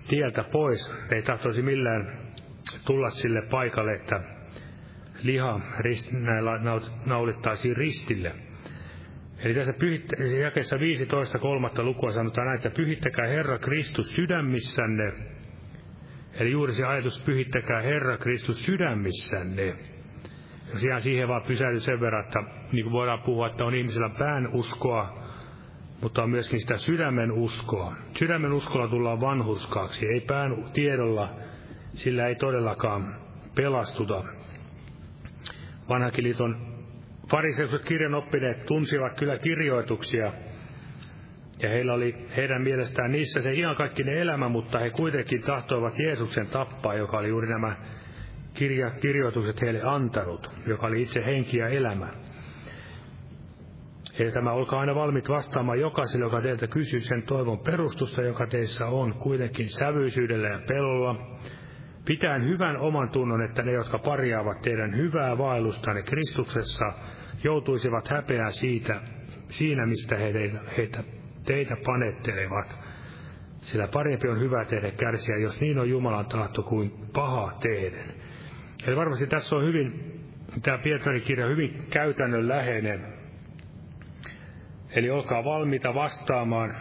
tieltä 0.07 0.43
pois. 0.43 0.95
Ei 1.11 1.21
tahtoisi 1.21 1.61
millään 1.61 2.17
tulla 2.85 3.09
sille 3.09 3.41
paikalle, 3.51 3.93
että 3.93 4.34
liha 5.25 5.61
rist, 5.79 6.11
näillä 6.11 6.51
naulittaisiin 7.05 7.77
ristille. 7.77 8.31
Eli 9.39 9.53
tässä 9.53 9.73
pyhit- 9.73 10.39
jakeessa 10.41 10.79
15 10.79 11.39
kolmatta 11.39 11.83
lukua 11.83 12.11
sanotaan 12.11 12.47
näin, 12.47 12.57
että 12.57 12.69
pyhittäkää 12.69 13.27
Herra 13.27 13.59
Kristus 13.59 14.13
sydämissänne. 14.13 15.13
Eli 16.33 16.51
juuri 16.51 16.73
se 16.73 16.85
ajatus, 16.85 17.23
pyhittäkää 17.25 17.81
Herra 17.81 18.17
Kristus 18.17 18.63
sydämissänne. 18.63 19.75
Jos 20.73 20.83
ihan 20.83 21.01
siihen 21.01 21.27
vaan 21.27 21.43
pysähdy 21.47 21.79
sen 21.79 21.99
verran, 21.99 22.25
että 22.25 22.39
niin 22.71 22.83
kuin 22.83 22.93
voidaan 22.93 23.21
puhua, 23.21 23.47
että 23.47 23.65
on 23.65 23.75
ihmisellä 23.75 24.09
pään 24.09 24.49
uskoa, 24.53 25.23
mutta 26.01 26.23
on 26.23 26.29
myöskin 26.29 26.59
sitä 26.59 26.77
sydämen 26.77 27.31
uskoa. 27.31 27.95
Sydämen 28.17 28.53
uskolla 28.53 28.87
tullaan 28.87 29.21
vanhurskaaksi, 29.21 30.05
ei 30.05 30.21
pään 30.21 30.65
tiedolla, 30.73 31.29
sillä 31.93 32.27
ei 32.27 32.35
todellakaan 32.35 33.15
pelastuta. 33.55 34.23
Vanhakin 35.89 36.23
liiton 36.23 36.75
fariseukset 37.31 37.85
kirjanoppineet 37.85 38.65
tunsivat 38.65 39.15
kyllä 39.15 39.37
kirjoituksia, 39.37 40.33
ja 41.59 41.69
heillä 41.69 41.93
oli 41.93 42.15
heidän 42.37 42.61
mielestään 42.61 43.11
niissä 43.11 43.41
se 43.41 43.53
ihan 43.53 43.75
kaikkinen 43.75 44.17
elämä, 44.17 44.49
mutta 44.49 44.79
he 44.79 44.89
kuitenkin 44.89 45.41
tahtoivat 45.41 45.99
Jeesuksen 45.99 46.47
tappaa, 46.47 46.95
joka 46.95 47.17
oli 47.17 47.27
juuri 47.27 47.49
nämä 47.49 47.75
kirja, 48.53 48.91
kirjoitukset 48.91 49.61
heille 49.61 49.81
antanut, 49.83 50.51
joka 50.67 50.87
oli 50.87 51.01
itse 51.01 51.25
henki 51.25 51.57
ja 51.57 51.67
elämä. 51.67 52.09
Eli 54.19 54.31
tämä 54.31 54.51
olkaa 54.51 54.79
aina 54.79 54.95
valmiit 54.95 55.29
vastaamaan 55.29 55.79
jokaiselle, 55.79 56.25
joka 56.25 56.41
teiltä 56.41 56.67
kysyy 56.67 56.99
sen 56.99 57.23
toivon 57.23 57.59
perustusta, 57.59 58.21
joka 58.21 58.47
teissä 58.47 58.87
on, 58.87 59.13
kuitenkin 59.13 59.69
sävyisyydellä 59.69 60.47
ja 60.47 60.59
pelolla, 60.67 61.39
pitäen 62.05 62.45
hyvän 62.47 62.77
oman 62.77 63.09
tunnon, 63.09 63.41
että 63.41 63.63
ne, 63.63 63.71
jotka 63.71 63.99
parjaavat 63.99 64.61
teidän 64.61 64.97
hyvää 64.97 65.37
vaellustanne 65.37 66.01
Kristuksessa, 66.01 66.85
joutuisivat 67.43 68.07
häpeää 68.07 68.51
siitä, 68.51 69.01
siinä 69.49 69.85
mistä 69.85 70.15
he 70.15 70.33
heitä, 70.77 71.03
teitä 71.45 71.77
panettelevat. 71.85 72.77
Sillä 73.57 73.87
parempi 73.87 74.27
on 74.27 74.39
hyvä 74.39 74.65
tehdä 74.65 74.91
kärsiä, 74.91 75.37
jos 75.37 75.61
niin 75.61 75.79
on 75.79 75.89
Jumalan 75.89 76.25
tahto 76.25 76.63
kuin 76.63 76.91
paha 77.13 77.57
tehdä. 77.61 78.03
Eli 78.87 78.95
varmasti 78.95 79.27
tässä 79.27 79.55
on 79.55 79.65
hyvin, 79.65 80.13
tämä 80.61 80.77
Pietarin 80.77 81.21
kirja 81.21 81.47
hyvin 81.47 81.85
käytännönläheinen. 81.89 83.05
Eli 84.95 85.09
olkaa 85.09 85.43
valmiita 85.43 85.93
vastaamaan. 85.93 86.75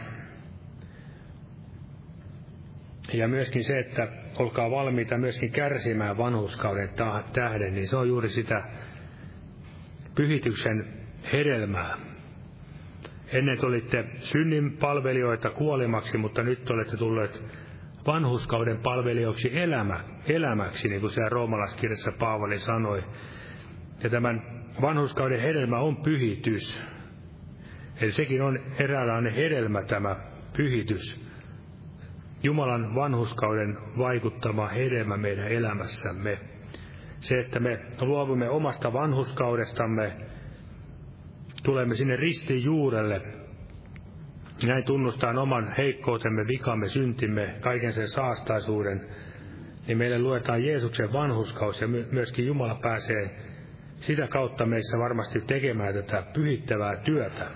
Ja 3.12 3.28
myöskin 3.28 3.64
se, 3.64 3.78
että 3.78 4.08
olkaa 4.38 4.70
valmiita 4.70 5.18
myöskin 5.18 5.50
kärsimään 5.52 6.18
vanhuskauden 6.18 6.90
tähden, 7.32 7.74
niin 7.74 7.88
se 7.88 7.96
on 7.96 8.08
juuri 8.08 8.28
sitä 8.28 8.62
pyhityksen 10.14 10.86
hedelmää. 11.32 11.96
Ennen 13.32 13.58
te 13.58 13.66
olitte 13.66 14.04
synnin 14.18 14.76
palvelijoita 14.76 15.50
kuolimaksi, 15.50 16.18
mutta 16.18 16.42
nyt 16.42 16.70
olette 16.70 16.96
tulleet 16.96 17.44
vanhuskauden 18.06 18.78
palvelijoiksi 18.78 19.58
elämä, 19.58 20.00
elämäksi, 20.26 20.88
niin 20.88 21.00
kuin 21.00 21.10
siellä 21.10 21.28
roomalaiskirjassa 21.28 22.12
Paavali 22.18 22.58
sanoi. 22.58 23.04
Ja 24.02 24.10
tämän 24.10 24.42
vanhuskauden 24.80 25.40
hedelmä 25.40 25.78
on 25.78 25.96
pyhitys. 25.96 26.82
Eli 28.00 28.12
sekin 28.12 28.42
on 28.42 28.58
eräänlainen 28.78 29.34
hedelmä 29.34 29.82
tämä 29.82 30.16
pyhitys. 30.56 31.24
Jumalan 32.44 32.94
vanhuskauden 32.94 33.78
vaikuttama 33.98 34.68
hedelmä 34.68 35.16
meidän 35.16 35.48
elämässämme. 35.48 36.38
Se, 37.20 37.38
että 37.40 37.60
me 37.60 37.80
luovumme 38.00 38.48
omasta 38.50 38.92
vanhuskaudestamme, 38.92 40.16
tulemme 41.62 41.94
sinne 41.94 42.16
ristin 42.16 42.62
juurelle, 42.64 43.22
näin 44.66 44.84
tunnustaan 44.84 45.38
oman 45.38 45.74
heikkoutemme, 45.78 46.46
vikamme, 46.46 46.88
syntimme, 46.88 47.54
kaiken 47.60 47.92
sen 47.92 48.08
saastaisuuden, 48.08 49.00
niin 49.86 49.98
meille 49.98 50.18
luetaan 50.18 50.64
Jeesuksen 50.64 51.12
vanhuskaus 51.12 51.80
ja 51.80 51.88
myöskin 51.88 52.46
Jumala 52.46 52.74
pääsee 52.74 53.36
sitä 53.94 54.26
kautta 54.28 54.66
meissä 54.66 54.98
varmasti 54.98 55.40
tekemään 55.40 55.94
tätä 55.94 56.22
pyhittävää 56.34 56.96
työtä. 56.96 57.50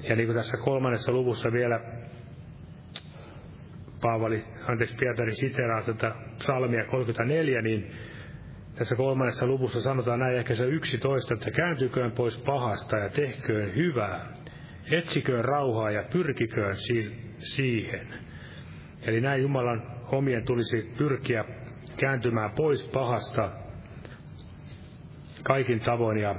Ja 0.00 0.16
niin 0.16 0.26
kuin 0.26 0.36
tässä 0.36 0.56
kolmannessa 0.56 1.12
luvussa 1.12 1.52
vielä 1.52 1.80
Paavali, 4.02 4.44
anteeksi 4.68 4.96
Pietari 4.96 5.34
siteraa 5.34 5.82
tätä 5.82 6.14
psalmia 6.38 6.84
34, 6.84 7.62
niin 7.62 7.90
tässä 8.74 8.96
kolmannessa 8.96 9.46
luvussa 9.46 9.80
sanotaan 9.80 10.18
näin 10.18 10.36
ehkä 10.36 10.54
se 10.54 10.64
11, 10.64 11.34
että 11.34 11.50
kääntyköön 11.50 12.12
pois 12.12 12.42
pahasta 12.42 12.96
ja 12.98 13.08
tehköön 13.08 13.74
hyvää. 13.74 14.32
Etsiköön 14.90 15.44
rauhaa 15.44 15.90
ja 15.90 16.02
pyrkiköön 16.12 16.76
si- 16.76 17.16
siihen. 17.38 18.06
Eli 19.02 19.20
näin 19.20 19.42
Jumalan 19.42 19.82
omien 20.12 20.44
tulisi 20.44 20.92
pyrkiä 20.98 21.44
kääntymään 21.96 22.50
pois 22.50 22.88
pahasta 22.88 23.50
kaikin 25.42 25.80
tavoin 25.80 26.18
ja 26.18 26.34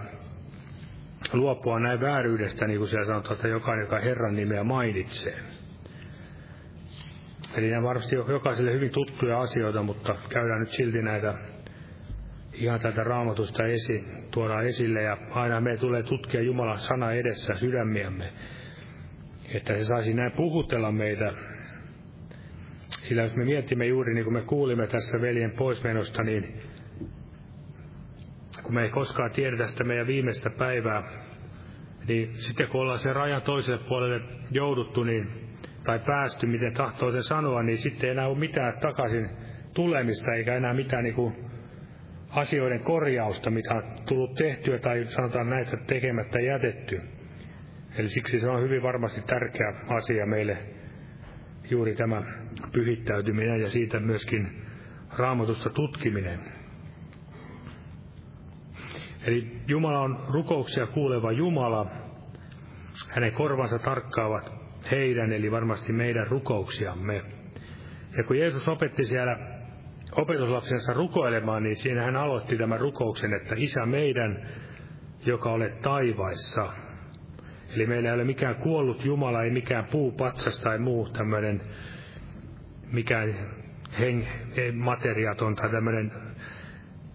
luopua 1.34 1.80
näin 1.80 2.02
vääryydestä, 2.02 2.68
niin 2.68 2.78
kuin 2.78 2.90
siellä 2.90 3.06
sanotaan, 3.06 3.36
että 3.36 3.48
jokainen, 3.48 3.84
joka 3.84 4.00
Herran 4.00 4.36
nimeä 4.36 4.64
mainitsee. 4.64 5.40
Eli 7.56 7.70
nämä 7.70 7.84
varmasti 7.84 8.16
jokaiselle 8.16 8.74
hyvin 8.74 8.92
tuttuja 8.92 9.40
asioita, 9.40 9.84
mutta 9.84 10.16
käydään 10.30 10.60
nyt 10.60 10.70
silti 10.70 11.02
näitä 11.02 11.34
ihan 12.54 12.80
tätä 12.80 13.04
raamatusta 13.04 13.66
esi, 13.66 14.04
tuodaan 14.32 14.66
esille 14.66 15.02
ja 15.02 15.18
aina 15.32 15.62
me 15.62 15.78
tulee 15.78 16.04
tutkia 16.04 16.42
Jumalan 16.42 16.80
sana 16.80 17.12
edessä 17.12 17.56
sydämiämme, 17.56 18.30
että 19.54 19.78
se 19.78 19.84
saisi 19.84 20.14
näin 20.14 20.32
puhutella 20.32 20.92
meitä. 20.92 21.34
Sillä 23.00 23.22
jos 23.22 23.36
me 23.36 23.46
miettimme 23.46 23.86
juuri 23.86 24.14
niin 24.14 24.24
kuin 24.24 24.34
me 24.34 24.42
kuulimme 24.42 24.88
tässä 24.88 25.22
veljen 25.22 25.52
poismenosta, 25.52 26.24
niin 26.24 26.62
kun 28.68 28.76
me 28.76 28.84
ei 28.84 28.90
koskaan 28.90 29.32
tiedetä 29.32 29.68
sitä 29.68 29.84
meidän 29.84 30.08
viimeistä 30.08 30.50
päivää, 30.50 31.04
niin 32.08 32.34
sitten 32.34 32.68
kun 32.68 32.82
ollaan 32.82 33.00
sen 33.00 33.16
rajan 33.16 33.42
toiselle 33.42 33.84
puolelle 33.88 34.22
jouduttu, 34.52 35.04
niin, 35.04 35.28
tai 35.84 36.00
päästy, 36.00 36.48
miten 36.48 36.74
tahtoo 36.74 37.12
se 37.12 37.22
sanoa, 37.22 37.64
niin 37.64 37.78
sitten 37.78 38.08
ei 38.08 38.12
enää 38.12 38.28
ole 38.28 38.38
mitään 38.38 38.80
takaisin 38.80 39.30
tulemista, 39.76 40.34
eikä 40.34 40.56
enää 40.56 40.74
mitään 40.74 41.04
niin 41.04 41.16
kuin 41.16 41.36
asioiden 42.30 42.80
korjausta, 42.80 43.50
mitä 43.50 43.74
on 43.74 43.84
tullut 44.06 44.36
tehtyä 44.36 44.80
tai 44.80 45.06
sanotaan 45.06 45.50
näitä 45.50 45.78
tekemättä 45.78 46.40
jätetty. 46.40 47.02
Eli 47.98 48.10
siksi 48.10 48.40
se 48.40 48.50
on 48.50 48.62
hyvin 48.64 48.84
varmasti 48.84 49.22
tärkeä 49.22 49.74
asia 49.88 50.26
meille 50.26 50.58
juuri 51.70 51.96
tämä 51.96 52.24
pyhittäytyminen 52.72 53.62
ja 53.62 53.70
siitä 53.70 54.00
myöskin 54.00 54.62
raamatusta 55.18 55.70
tutkiminen. 55.70 56.57
Eli 59.28 59.62
Jumala 59.68 60.00
on 60.00 60.26
rukouksia 60.30 60.88
kuuleva 60.88 61.32
Jumala. 61.32 61.86
Hänen 63.10 63.32
korvansa 63.32 63.80
tarkkaavat 63.80 64.52
heidän, 64.92 65.32
eli 65.32 65.52
varmasti 65.52 65.94
meidän 65.94 66.28
rukouksiamme. 66.28 67.22
Ja 68.18 68.24
kun 68.28 68.38
Jeesus 68.38 68.68
opetti 68.68 69.04
siellä 69.04 69.38
opetuslapsensa 70.12 70.94
rukoilemaan, 70.94 71.64
niin 71.64 71.76
siinä 71.76 72.02
hän 72.02 72.16
aloitti 72.16 72.58
tämän 72.58 72.80
rukouksen, 72.80 73.34
että 73.34 73.56
Isä 73.58 73.86
meidän, 73.86 74.48
joka 75.26 75.52
olet 75.52 75.82
taivaissa. 75.82 76.74
Eli 77.76 77.88
meillä 77.88 78.10
ei 78.10 78.16
ole 78.16 78.24
mikään 78.24 78.56
kuollut 78.56 79.06
Jumala, 79.06 79.44
ei 79.44 79.52
mikään 79.52 79.86
puupatsas 79.92 80.60
tai 80.60 80.78
muu 80.78 81.10
tämmöinen, 81.10 81.62
mikään 82.92 83.36
heng, 84.00 84.26
materiaton 84.74 85.56
tai 85.56 85.72
tämmöinen 85.72 86.27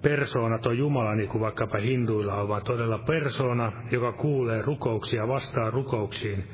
persoonaton 0.02 0.78
Jumala, 0.78 1.14
niin 1.14 1.28
kuin 1.28 1.40
vaikkapa 1.40 1.78
hinduilla 1.78 2.34
on, 2.34 2.48
vaan 2.48 2.64
todella 2.64 2.98
persoona, 2.98 3.72
joka 3.90 4.12
kuulee 4.12 4.62
rukouksia, 4.62 5.28
vastaa 5.28 5.70
rukouksiin, 5.70 6.44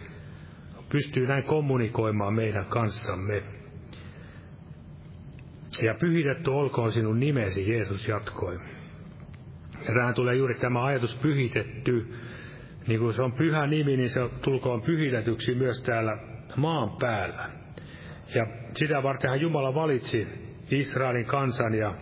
pystyy 0.88 1.26
näin 1.26 1.44
kommunikoimaan 1.44 2.34
meidän 2.34 2.66
kanssamme. 2.66 3.42
Ja 5.82 5.94
pyhitetty 5.94 6.50
olkoon 6.50 6.92
sinun 6.92 7.20
nimesi, 7.20 7.70
Jeesus 7.70 8.08
jatkoi. 8.08 8.58
Ja 9.88 9.94
tähän 9.94 10.14
tulee 10.14 10.34
juuri 10.34 10.54
tämä 10.54 10.84
ajatus 10.84 11.14
pyhitetty. 11.14 12.14
Niin 12.86 13.00
kuin 13.00 13.14
se 13.14 13.22
on 13.22 13.32
pyhä 13.32 13.66
nimi, 13.66 13.96
niin 13.96 14.10
se 14.10 14.28
tulkoon 14.42 14.82
pyhitetyksi 14.82 15.54
myös 15.54 15.82
täällä 15.82 16.18
maan 16.56 16.90
päällä. 17.00 17.50
Ja 18.34 18.46
sitä 18.72 19.02
vartenhan 19.02 19.40
Jumala 19.40 19.74
valitsi 19.74 20.28
Israelin 20.70 21.26
kansan 21.26 21.74
ja 21.74 21.94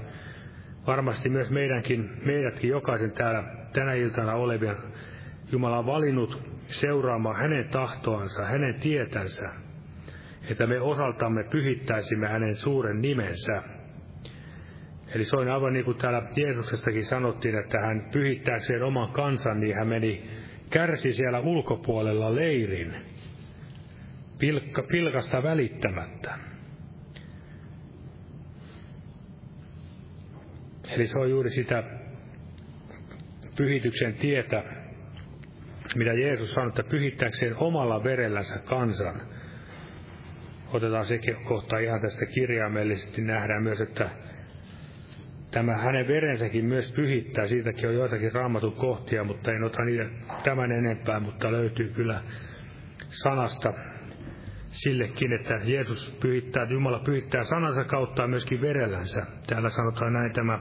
varmasti 0.87 1.29
myös 1.29 1.51
meidänkin, 1.51 2.11
meidätkin 2.25 2.71
jokaisen 2.71 3.13
täällä 3.13 3.45
tänä 3.73 3.95
iltana 3.95 4.35
olevien 4.35 4.77
Jumala 5.53 5.79
on 5.79 5.87
valinnut 5.87 6.43
seuraamaan 6.67 7.37
hänen 7.37 7.69
tahtoansa, 7.69 8.45
hänen 8.45 8.75
tietänsä, 8.75 9.51
että 10.51 10.67
me 10.67 10.81
osaltamme 10.81 11.45
pyhittäisimme 11.45 12.29
hänen 12.29 12.57
suuren 12.57 13.03
nimensä. 13.03 13.63
Eli 15.15 15.25
se 15.25 15.37
on 15.37 15.49
aivan 15.49 15.73
niin 15.73 15.85
kuin 15.85 15.97
täällä 15.97 16.23
Jeesuksestakin 16.37 17.05
sanottiin, 17.05 17.55
että 17.55 17.79
hän 17.81 18.09
pyhittääkseen 18.13 18.83
oman 18.83 19.13
kansan, 19.13 19.61
niin 19.61 19.77
hän 19.77 19.89
meni, 19.89 20.31
kärsi 20.71 21.13
siellä 21.13 21.41
ulkopuolella 21.41 22.35
leirin, 22.35 22.97
pilkka, 24.39 24.83
pilkasta 24.83 25.43
välittämättä. 25.43 26.35
Eli 30.89 31.07
se 31.07 31.19
on 31.19 31.31
juuri 31.31 31.51
sitä 31.51 31.83
pyhityksen 33.57 34.15
tietä, 34.15 34.65
mitä 35.97 36.13
Jeesus 36.13 36.51
sanoi, 36.51 36.69
että 36.69 36.83
pyhittääkseen 36.83 37.57
omalla 37.57 38.05
verellänsä 38.05 38.59
kansan. 38.59 39.21
Otetaan 40.73 41.05
sekin 41.05 41.37
kohta 41.45 41.79
ihan 41.79 42.01
tästä 42.01 42.27
kirjaimellisesti, 42.27 43.23
nähdään 43.23 43.63
myös, 43.63 43.81
että 43.81 44.11
tämä 45.51 45.77
hänen 45.77 46.09
verensäkin 46.09 46.65
myös 46.65 46.93
pyhittää. 46.93 47.47
Siitäkin 47.47 47.89
on 47.89 47.95
joitakin 47.95 48.33
raamatun 48.33 48.75
kohtia, 48.75 49.25
mutta 49.25 49.53
en 49.53 49.65
ota 49.65 49.85
niitä 49.85 50.07
tämän 50.45 50.73
enempää, 50.73 51.21
mutta 51.21 51.53
löytyy 51.53 51.89
kyllä 51.89 52.23
sanasta 53.09 53.75
sillekin, 54.67 55.33
että 55.33 55.61
Jeesus 55.65 56.17
pyhittää, 56.21 56.67
Jumala 56.71 56.99
pyhittää 56.99 57.45
sanansa 57.45 57.85
kautta 57.85 58.27
myöskin 58.27 58.61
verellänsä. 58.61 59.27
Täällä 59.47 59.71
sanotaan 59.71 60.13
näin 60.13 60.33
tämä 60.33 60.59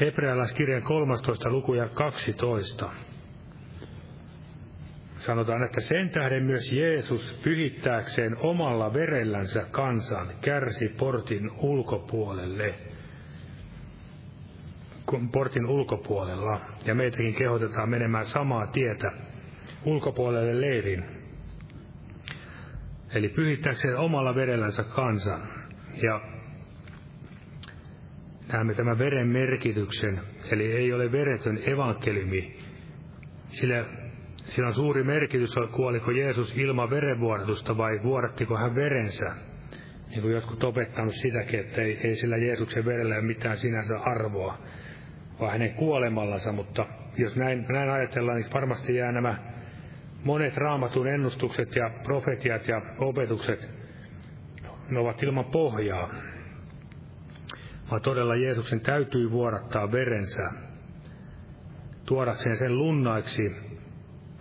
Hebrealaiskirjan 0.00 0.82
13. 0.82 1.50
luku 1.50 1.74
ja 1.74 1.88
12 1.88 2.90
sanotaan, 5.22 5.62
että 5.62 5.80
sen 5.80 6.10
tähden 6.10 6.44
myös 6.44 6.72
Jeesus 6.72 7.40
pyhittääkseen 7.44 8.36
omalla 8.36 8.94
verellänsä 8.94 9.66
kansan 9.70 10.28
kärsi 10.40 10.88
portin 10.88 11.50
ulkopuolelle. 11.58 12.74
Portin 15.32 15.66
ulkopuolella. 15.66 16.60
Ja 16.86 16.94
meitäkin 16.94 17.34
kehotetaan 17.34 17.90
menemään 17.90 18.24
samaa 18.24 18.66
tietä 18.66 19.12
ulkopuolelle 19.84 20.60
leirin. 20.60 21.21
Eli 23.14 23.28
pyhittääkseen 23.28 23.96
omalla 23.96 24.34
verellänsä 24.34 24.84
kansan. 24.84 25.42
Ja 26.02 26.20
näemme 28.52 28.74
tämän 28.74 28.98
veren 28.98 29.28
merkityksen, 29.28 30.20
eli 30.50 30.72
ei 30.72 30.92
ole 30.92 31.12
veretön 31.12 31.58
evankeliumi, 31.66 32.58
sillä 33.44 33.84
sillä 34.44 34.68
on 34.68 34.74
suuri 34.74 35.04
merkitys, 35.04 35.54
kuoliko 35.72 36.10
Jeesus 36.10 36.56
ilman 36.56 36.90
verenvuodatusta 36.90 37.76
vai 37.76 38.00
vuodattiko 38.02 38.56
hän 38.56 38.74
verensä. 38.74 39.32
Niin 40.08 40.22
kuin 40.22 40.34
jotkut 40.34 40.64
opettanut 40.64 41.14
sitäkin, 41.14 41.60
että 41.60 41.82
ei, 41.82 41.98
ei 42.04 42.14
sillä 42.16 42.36
Jeesuksen 42.36 42.84
verellä 42.84 43.14
ole 43.14 43.22
mitään 43.22 43.56
sinänsä 43.56 43.98
arvoa, 43.98 44.58
vaan 45.40 45.52
hänen 45.52 45.74
kuolemallansa. 45.74 46.52
Mutta 46.52 46.86
jos 47.18 47.36
näin, 47.36 47.66
näin 47.68 47.90
ajatellaan, 47.90 48.40
niin 48.40 48.52
varmasti 48.54 48.94
jää 48.94 49.12
nämä 49.12 49.38
monet 50.24 50.56
raamatun 50.56 51.08
ennustukset 51.08 51.76
ja 51.76 51.90
profetiat 52.04 52.68
ja 52.68 52.82
opetukset, 52.98 53.70
ne 54.90 54.98
ovat 54.98 55.22
ilman 55.22 55.44
pohjaa. 55.44 56.14
Vaan 57.90 58.02
todella 58.02 58.36
Jeesuksen 58.36 58.80
täytyy 58.80 59.30
vuodattaa 59.30 59.92
verensä 59.92 60.50
tuodakseen 62.06 62.56
sen 62.56 62.78
lunnaiksi 62.78 63.56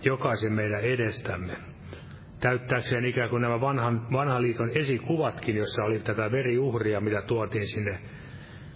jokaisen 0.03 0.53
meidän 0.53 0.81
edestämme. 0.81 1.57
Täyttääkseen 2.39 3.05
ikään 3.05 3.29
kuin 3.29 3.41
nämä 3.41 3.61
vanhan, 3.61 4.11
vanhan 4.11 4.41
liiton 4.41 4.71
esikuvatkin, 4.75 5.55
jossa 5.55 5.83
oli 5.83 5.99
tätä 5.99 6.31
veriuhria, 6.31 7.01
mitä 7.01 7.21
tuotiin 7.21 7.67
sinne 7.67 7.99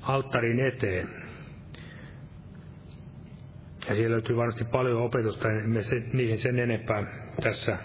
alttarin 0.01 0.60
eteen. 0.60 1.24
Ja 3.89 3.95
siellä 3.95 4.13
löytyy 4.13 4.36
varmasti 4.36 4.63
paljon 4.65 5.01
opetusta, 5.01 5.51
emme 5.51 5.81
se, 5.81 5.95
niihin 6.13 6.38
sen 6.38 6.59
enempää 6.59 7.03
tässä. 7.43 7.77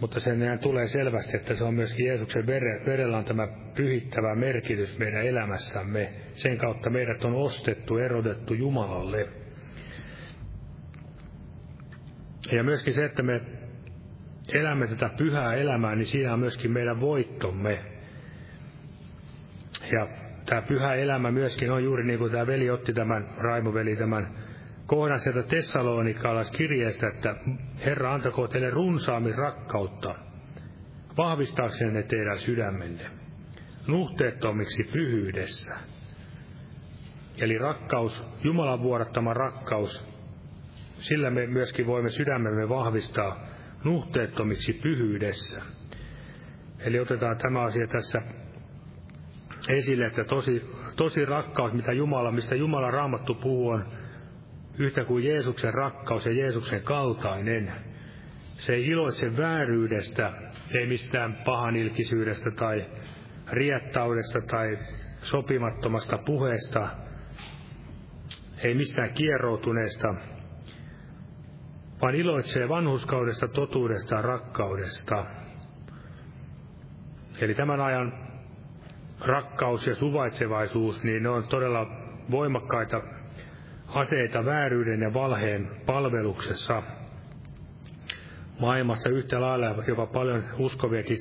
Mutta 0.00 0.20
sen 0.20 0.58
tulee 0.60 0.88
selvästi, 0.88 1.36
että 1.36 1.54
se 1.54 1.64
on 1.64 1.74
myöskin 1.74 2.06
Jeesuksen 2.06 2.46
vere, 2.46 2.82
verellä 2.86 3.18
on 3.18 3.24
tämä 3.24 3.48
pyhittävä 3.74 4.34
merkitys 4.34 4.98
meidän 4.98 5.26
elämässämme. 5.26 6.12
Sen 6.32 6.58
kautta 6.58 6.90
meidät 6.90 7.24
on 7.24 7.34
ostettu, 7.34 7.98
erotettu 7.98 8.54
Jumalalle. 8.54 9.28
Ja 12.52 12.62
myöskin 12.64 12.94
se, 12.94 13.04
että 13.04 13.22
me 13.22 13.40
elämme 14.52 14.86
tätä 14.86 15.10
pyhää 15.18 15.54
elämää, 15.54 15.94
niin 15.96 16.06
siinä 16.06 16.32
on 16.32 16.40
myöskin 16.40 16.70
meidän 16.70 17.00
voittomme. 17.00 17.78
Ja 19.92 20.08
tämä 20.46 20.62
pyhä 20.62 20.94
elämä 20.94 21.30
myöskin 21.30 21.70
on 21.70 21.84
juuri 21.84 22.04
niin 22.04 22.18
kuin 22.18 22.32
tämä 22.32 22.46
veli 22.46 22.70
otti 22.70 22.92
tämän, 22.92 23.28
Raimo-veli, 23.38 23.96
tämän 23.96 24.28
kohdan 24.86 25.20
sieltä 25.20 25.42
Tessalonikalaiskirjeestä, 25.42 27.08
että 27.08 27.36
Herra 27.84 28.14
antako 28.14 28.48
teille 28.48 28.70
runsaammin 28.70 29.34
rakkautta, 29.34 30.14
vahvistaakseen 31.16 32.04
teidän 32.08 32.38
sydämenne, 32.38 33.04
nuhteettomiksi 33.88 34.84
pyhyydessä. 34.84 35.74
Eli 37.40 37.58
rakkaus, 37.58 38.24
Jumalan 38.44 38.82
vuodattama 38.82 39.34
rakkaus, 39.34 40.06
sillä 40.98 41.30
me 41.30 41.46
myöskin 41.46 41.86
voimme 41.86 42.10
sydämemme 42.10 42.68
vahvistaa 42.68 43.46
nuhteettomiksi 43.84 44.72
pyhyydessä. 44.72 45.62
Eli 46.78 47.00
otetaan 47.00 47.38
tämä 47.38 47.62
asia 47.62 47.86
tässä 47.86 48.22
esille, 49.68 50.06
että 50.06 50.24
tosi, 50.24 50.62
tosi 50.96 51.24
rakkaus, 51.24 51.72
mitä 51.72 51.92
Jumala, 51.92 52.32
mistä 52.32 52.54
Jumala 52.54 52.90
raamattu 52.90 53.34
puhuu, 53.34 53.68
on 53.68 53.86
yhtä 54.78 55.04
kuin 55.04 55.24
Jeesuksen 55.24 55.74
rakkaus 55.74 56.26
ja 56.26 56.32
Jeesuksen 56.32 56.82
kaltainen. 56.82 57.72
Se 58.54 58.74
ei 58.74 58.86
iloitse 58.86 59.36
vääryydestä, 59.36 60.32
ei 60.80 60.86
mistään 60.86 61.36
pahanilkisyydestä 61.44 62.50
tai 62.50 62.86
riettaudesta 63.50 64.40
tai 64.50 64.78
sopimattomasta 65.22 66.18
puheesta, 66.18 66.88
ei 68.64 68.74
mistään 68.74 69.14
kieroutuneesta, 69.14 70.14
vaan 72.02 72.14
iloitsee 72.14 72.68
vanhuskaudesta, 72.68 73.48
totuudesta 73.48 74.14
ja 74.14 74.22
rakkaudesta. 74.22 75.26
Eli 77.40 77.54
tämän 77.54 77.80
ajan 77.80 78.31
rakkaus 79.24 79.86
ja 79.86 79.94
suvaitsevaisuus, 79.94 81.04
niin 81.04 81.22
ne 81.22 81.28
on 81.28 81.48
todella 81.48 81.86
voimakkaita 82.30 83.02
aseita 83.88 84.44
vääryyden 84.44 85.00
ja 85.00 85.14
valheen 85.14 85.70
palveluksessa. 85.86 86.82
maailmassa 88.60 89.10
yhtä 89.10 89.40
lailla 89.40 89.84
jopa 89.88 90.06
paljon 90.06 90.44
uskoviakin 90.58 91.16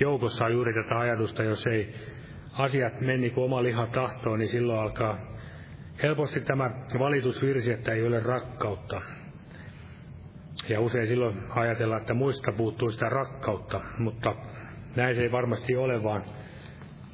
joukossa 0.00 0.44
on 0.44 0.52
juuri 0.52 0.74
tätä 0.74 0.98
ajatusta, 0.98 1.42
jos 1.42 1.66
ei 1.66 1.94
asiat 2.58 3.00
meni 3.00 3.30
kuin 3.30 3.44
oma 3.44 3.62
liha 3.62 3.86
tahtoo, 3.86 4.36
niin 4.36 4.48
silloin 4.48 4.80
alkaa 4.80 5.18
helposti 6.02 6.40
tämä 6.40 6.70
valitusvirsi, 6.98 7.72
että 7.72 7.92
ei 7.92 8.06
ole 8.06 8.20
rakkautta. 8.20 9.00
Ja 10.68 10.80
usein 10.80 11.06
silloin 11.06 11.42
ajatellaan, 11.50 12.00
että 12.00 12.14
muista 12.14 12.52
puuttuu 12.52 12.90
sitä 12.90 13.08
rakkautta, 13.08 13.80
mutta 13.98 14.34
näin 14.96 15.14
se 15.14 15.22
ei 15.22 15.32
varmasti 15.32 15.76
ole, 15.76 16.02
vaan 16.02 16.24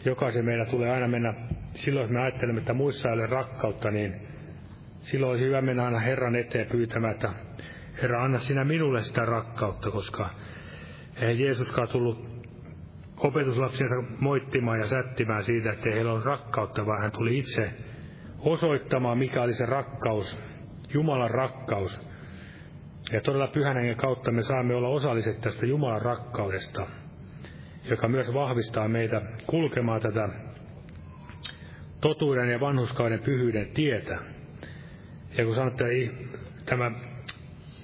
jokaisen 0.04 0.44
meidän 0.44 0.66
tulee 0.66 0.90
aina 0.90 1.08
mennä, 1.08 1.34
silloin 1.74 2.04
jos 2.04 2.10
me 2.10 2.20
ajattelemme, 2.20 2.58
että 2.58 2.74
muissa 2.74 3.08
ei 3.08 3.14
ole 3.14 3.26
rakkautta, 3.26 3.90
niin 3.90 4.14
silloin 4.98 5.30
olisi 5.30 5.44
hyvä 5.44 5.62
mennä 5.62 5.84
aina 5.84 5.98
Herran 5.98 6.36
eteen 6.36 6.66
pyytämään, 6.66 7.14
että 7.14 7.32
Herra, 8.02 8.24
anna 8.24 8.38
sinä 8.38 8.64
minulle 8.64 9.02
sitä 9.02 9.24
rakkautta, 9.24 9.90
koska 9.90 10.30
ei 11.16 11.44
Jeesuskaan 11.44 11.88
tullut 11.88 12.30
opetuslapsiensa 13.16 13.94
moittimaan 14.20 14.78
ja 14.78 14.86
sättimään 14.86 15.44
siitä, 15.44 15.72
että 15.72 15.90
heillä 15.94 16.12
on 16.12 16.22
rakkautta, 16.22 16.86
vaan 16.86 17.02
hän 17.02 17.12
tuli 17.12 17.38
itse 17.38 17.70
osoittamaan, 18.38 19.18
mikä 19.18 19.42
oli 19.42 19.54
se 19.54 19.66
rakkaus, 19.66 20.40
Jumalan 20.94 21.30
rakkaus. 21.30 22.06
Ja 23.12 23.20
todella 23.20 23.46
pyhän 23.46 23.76
hengen 23.76 23.96
kautta 23.96 24.32
me 24.32 24.42
saamme 24.42 24.74
olla 24.74 24.88
osalliset 24.88 25.40
tästä 25.40 25.66
Jumalan 25.66 26.02
rakkaudesta, 26.02 26.86
joka 27.84 28.08
myös 28.08 28.34
vahvistaa 28.34 28.88
meitä 28.88 29.22
kulkemaan 29.46 30.00
tätä 30.00 30.28
totuuden 32.00 32.48
ja 32.48 32.60
vanhuskauden 32.60 33.20
pyhyyden 33.20 33.66
tietä. 33.66 34.18
Ja 35.38 35.44
kun 35.44 35.54
sanotte, 35.54 35.84
että 35.84 36.38
tämä 36.66 36.90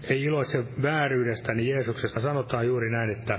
ei 0.09 0.23
iloitse 0.23 0.65
vääryydestä, 0.83 1.55
niin 1.55 1.69
Jeesuksesta 1.69 2.21
sanotaan 2.21 2.67
juuri 2.67 2.91
näin, 2.91 3.11
että 3.11 3.39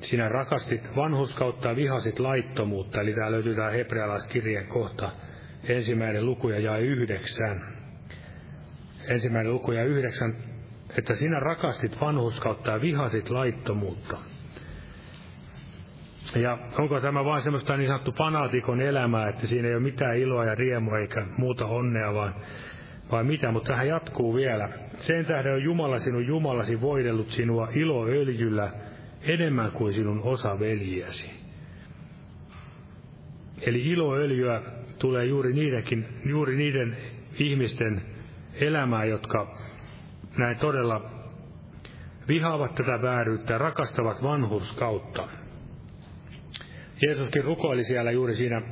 sinä 0.00 0.28
rakastit 0.28 0.96
vanhuskautta 0.96 1.68
ja 1.68 1.76
vihasit 1.76 2.18
laittomuutta. 2.18 3.00
Eli 3.00 3.14
täällä 3.14 3.34
löytyy 3.34 3.54
tämä 3.54 3.70
hebrealaiskirjeen 3.70 4.66
kohta, 4.66 5.10
ensimmäinen 5.68 6.26
luku 6.26 6.48
ja 6.48 6.60
jae 6.60 6.80
yhdeksän. 6.80 7.62
Ensimmäinen 9.08 9.52
luku 9.52 9.72
ja 9.72 9.84
yhdeksän, 9.84 10.36
että 10.98 11.14
sinä 11.14 11.40
rakastit 11.40 12.00
vanhuskautta 12.00 12.70
ja 12.70 12.80
vihasit 12.80 13.30
laittomuutta. 13.30 14.18
Ja 16.36 16.58
onko 16.78 17.00
tämä 17.00 17.24
vain 17.24 17.42
semmoista 17.42 17.76
niin 17.76 17.86
sanottu 17.86 18.12
fanaatikon 18.12 18.80
elämää, 18.80 19.28
että 19.28 19.46
siinä 19.46 19.68
ei 19.68 19.74
ole 19.74 19.82
mitään 19.82 20.18
iloa 20.18 20.44
ja 20.44 20.54
riemua 20.54 20.98
eikä 20.98 21.26
muuta 21.38 21.66
onnea, 21.66 22.14
vaan 22.14 22.34
vai 23.12 23.24
mitä, 23.24 23.52
mutta 23.52 23.68
tähän 23.68 23.88
jatkuu 23.88 24.34
vielä. 24.34 24.68
Sen 24.96 25.26
tähden 25.26 25.54
on 25.54 25.62
Jumala 25.62 25.98
sinun 25.98 26.26
Jumalasi 26.26 26.80
voidellut 26.80 27.30
sinua 27.30 27.68
iloöljyllä 27.74 28.72
enemmän 29.22 29.70
kuin 29.70 29.92
sinun 29.92 30.20
osa 30.22 30.60
veljiäsi. 30.60 31.30
Eli 33.66 33.86
iloöljyä 33.86 34.62
tulee 34.98 35.24
juuri, 35.24 35.52
niidenkin, 35.52 36.06
juuri 36.26 36.56
niiden 36.56 36.96
ihmisten 37.38 38.02
elämään, 38.54 39.08
jotka 39.08 39.56
näin 40.38 40.56
todella 40.56 41.10
vihaavat 42.28 42.74
tätä 42.74 43.02
vääryyttä 43.02 43.58
rakastavat 43.58 44.22
vanhurskautta. 44.22 45.28
Jeesuskin 47.02 47.44
rukoili 47.44 47.84
siellä 47.84 48.10
juuri 48.10 48.34
siinä 48.34 48.62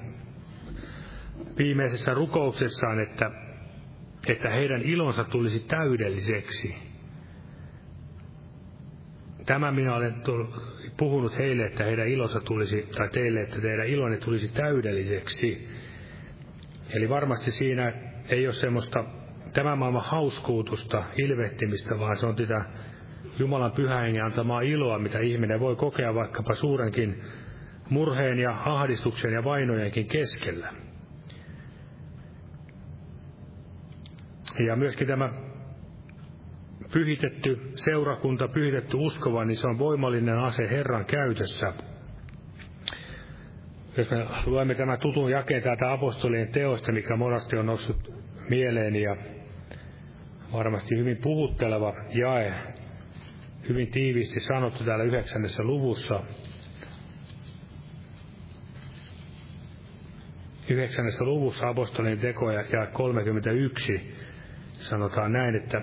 viimeisessä 1.58 2.14
rukouksessaan, 2.14 3.00
että, 3.00 3.30
että 4.26 4.50
heidän 4.50 4.82
ilonsa 4.82 5.24
tulisi 5.24 5.60
täydelliseksi. 5.60 6.74
Tämä 9.46 9.72
minä 9.72 9.94
olen 9.94 10.14
puhunut 10.96 11.38
heille, 11.38 11.64
että 11.64 11.84
heidän 11.84 12.08
ilonsa 12.08 12.40
tulisi, 12.40 12.88
tai 12.96 13.08
teille, 13.08 13.40
että 13.40 13.60
teidän 13.60 13.86
ilonne 13.86 14.16
tulisi 14.16 14.52
täydelliseksi. 14.52 15.68
Eli 16.94 17.08
varmasti 17.08 17.52
siinä 17.52 17.92
ei 18.28 18.46
ole 18.46 18.54
semmoista 18.54 19.04
tämän 19.52 19.78
maailman 19.78 20.04
hauskuutusta, 20.04 21.04
ilvehtimistä, 21.18 21.98
vaan 21.98 22.16
se 22.16 22.26
on 22.26 22.36
tätä 22.36 22.64
Jumalan 23.38 23.72
pyhähengen 23.72 24.24
antamaa 24.24 24.60
iloa, 24.60 24.98
mitä 24.98 25.18
ihminen 25.18 25.60
voi 25.60 25.76
kokea 25.76 26.14
vaikkapa 26.14 26.54
suurenkin 26.54 27.22
murheen 27.90 28.38
ja 28.38 28.56
ahdistuksen 28.64 29.32
ja 29.32 29.44
vainojenkin 29.44 30.06
keskellä. 30.06 30.72
Ja 34.66 34.76
myöskin 34.76 35.06
tämä 35.06 35.30
pyhitetty 36.92 37.72
seurakunta, 37.74 38.48
pyhitetty 38.48 38.96
uskova, 38.96 39.44
niin 39.44 39.56
se 39.56 39.68
on 39.68 39.78
voimallinen 39.78 40.38
ase 40.38 40.70
Herran 40.70 41.04
käytössä. 41.04 41.72
Jos 43.96 44.10
me 44.10 44.26
luemme 44.46 44.74
tämän 44.74 44.98
tutun 44.98 45.30
jakeen 45.30 45.62
täältä 45.62 45.92
apostolien 45.92 46.48
teosta, 46.48 46.92
mikä 46.92 47.16
monasti 47.16 47.56
on 47.56 47.66
noussut 47.66 48.12
mieleeni 48.48 49.02
ja 49.02 49.16
varmasti 50.52 50.96
hyvin 50.96 51.16
puhutteleva 51.16 51.94
jae, 52.14 52.54
hyvin 53.68 53.90
tiiviisti 53.90 54.40
sanottu 54.40 54.84
täällä 54.84 55.04
yhdeksännessä 55.04 55.62
luvussa. 55.62 56.20
Yhdeksännessä 60.68 61.24
luvussa 61.24 61.68
apostolien 61.68 62.18
tekoja 62.18 62.64
ja 62.72 62.86
31 62.86 64.14
sanotaan 64.72 65.32
näin, 65.32 65.54
että 65.54 65.82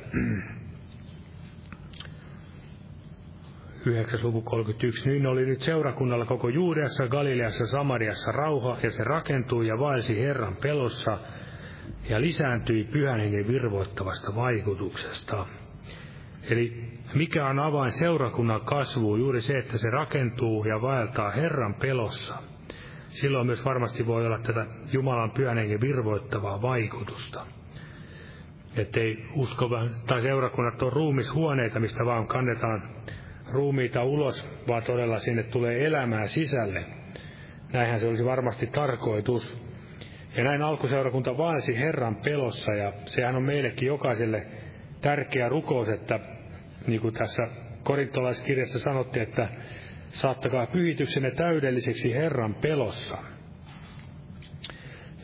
9. 3.86 4.20
luku 4.24 4.42
31. 4.42 5.10
Niin 5.10 5.28
oli 5.28 5.46
nyt 5.46 5.62
seurakunnalla 5.62 6.26
koko 6.26 6.50
Juudeassa, 6.50 7.08
Galileassa, 7.08 7.66
Samariassa 7.66 8.32
rauha, 8.32 8.78
ja 8.84 8.92
se 8.92 9.04
rakentui 9.04 9.68
ja 9.68 9.80
vaelsi 9.80 10.20
Herran 10.20 10.56
pelossa, 10.62 11.18
ja 12.10 12.22
lisääntyi 12.22 12.84
pyhän 12.84 13.20
hengen 13.20 13.48
virvoittavasta 13.48 14.36
vaikutuksesta. 14.36 15.46
Eli 16.50 16.90
mikä 17.14 17.48
on 17.48 17.60
avain 17.60 17.92
seurakunnan 17.92 18.62
kasvuun? 18.62 19.20
Juuri 19.20 19.42
se, 19.42 19.58
että 19.58 19.78
se 19.78 19.90
rakentuu 19.90 20.66
ja 20.66 20.82
vaeltaa 20.82 21.32
Herran 21.32 21.74
pelossa. 21.74 22.49
Silloin 23.10 23.48
myös 23.48 23.66
varmasti 23.66 24.08
voi 24.08 24.26
olla 24.26 24.40
tätä 24.40 24.66
Jumalan 24.92 25.32
pyhän 25.32 25.58
hengen 25.58 25.82
virvoittavaa 25.82 26.62
vaikutusta. 26.62 27.46
Ettei 28.78 29.26
usko 29.36 29.70
tai 30.08 30.22
seurakunnat 30.22 30.82
ole 30.82 30.92
ruumishuoneita, 30.94 31.80
mistä 31.80 32.06
vaan 32.06 32.28
kannetaan 32.28 32.84
ruumiita 33.52 34.04
ulos, 34.04 34.50
vaan 34.68 34.84
todella 34.84 35.20
sinne 35.20 35.44
tulee 35.44 35.86
elämää 35.86 36.28
sisälle. 36.28 36.86
Näinhän 37.74 38.00
se 38.00 38.08
olisi 38.08 38.26
varmasti 38.26 38.68
tarkoitus. 38.68 39.58
Ja 40.38 40.44
näin 40.44 40.62
alkuseurakunta 40.62 41.38
vaelsi 41.38 41.80
Herran 41.80 42.16
pelossa, 42.16 42.74
ja 42.74 42.94
sehän 43.06 43.36
on 43.36 43.44
meillekin 43.44 43.88
jokaiselle 43.88 44.48
tärkeä 45.02 45.50
rukous, 45.50 45.90
että 45.90 46.20
niin 46.88 47.02
kuin 47.02 47.14
tässä 47.14 47.48
korintolaiskirjassa 47.84 48.80
sanottiin, 48.80 49.24
että 49.24 49.50
saattakaa 50.12 50.68
pyhityksenne 50.68 51.32
täydelliseksi 51.32 52.14
Herran 52.14 52.56
pelossa. 52.56 53.18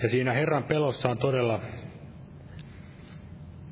Ja 0.01 0.09
siinä 0.09 0.33
Herran 0.33 0.63
pelossa 0.63 1.09
on 1.09 1.17
todella 1.17 1.61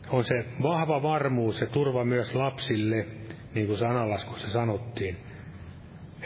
on 0.10 0.24
se 0.24 0.46
vahva 0.64 1.04
varmuus 1.04 1.62
ja 1.62 1.68
turva 1.68 2.06
myös 2.06 2.36
lapsille, 2.36 3.08
niin 3.54 3.68
kuin 3.68 3.78
sanalaskussa 3.78 4.50
sanottiin. 4.50 5.18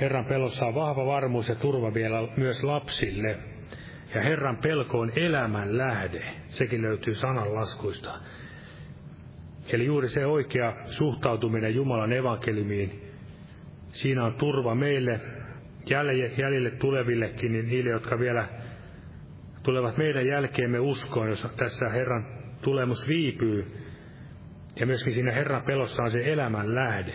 Herran 0.02 0.26
pelossa 0.26 0.66
on 0.66 0.76
vahva 0.76 1.06
varmuus 1.06 1.50
ja 1.50 1.56
turva 1.56 1.94
vielä 1.94 2.28
myös 2.38 2.64
lapsille. 2.64 3.38
Ja 4.16 4.22
Herran 4.22 4.58
pelko 4.58 5.00
on 5.00 5.12
elämän 5.16 5.78
lähde. 5.78 6.36
Sekin 6.50 6.82
löytyy 6.82 7.16
sananlaskuista. 7.16 8.10
Eli 9.74 9.86
juuri 9.86 10.10
se 10.10 10.26
oikea 10.26 10.74
suhtautuminen 10.86 11.76
Jumalan 11.76 12.14
evankeliumiin, 12.14 13.07
siinä 13.98 14.26
on 14.26 14.34
turva 14.34 14.76
meille, 14.76 15.20
jäljelle 16.38 16.72
tulevillekin, 16.72 17.52
niin 17.52 17.68
niille, 17.68 17.90
jotka 17.90 18.20
vielä 18.20 18.48
tulevat 19.64 19.98
meidän 19.98 20.28
jälkeemme 20.28 20.80
uskoon, 20.80 21.30
jos 21.30 21.48
tässä 21.58 21.90
Herran 21.90 22.26
tulemus 22.62 23.08
viipyy, 23.08 23.66
ja 24.76 24.86
myöskin 24.86 25.14
siinä 25.14 25.32
Herran 25.32 25.64
pelossa 25.64 26.04
on 26.04 26.12
se 26.12 26.32
elämän 26.32 26.76
lähde. 26.76 27.14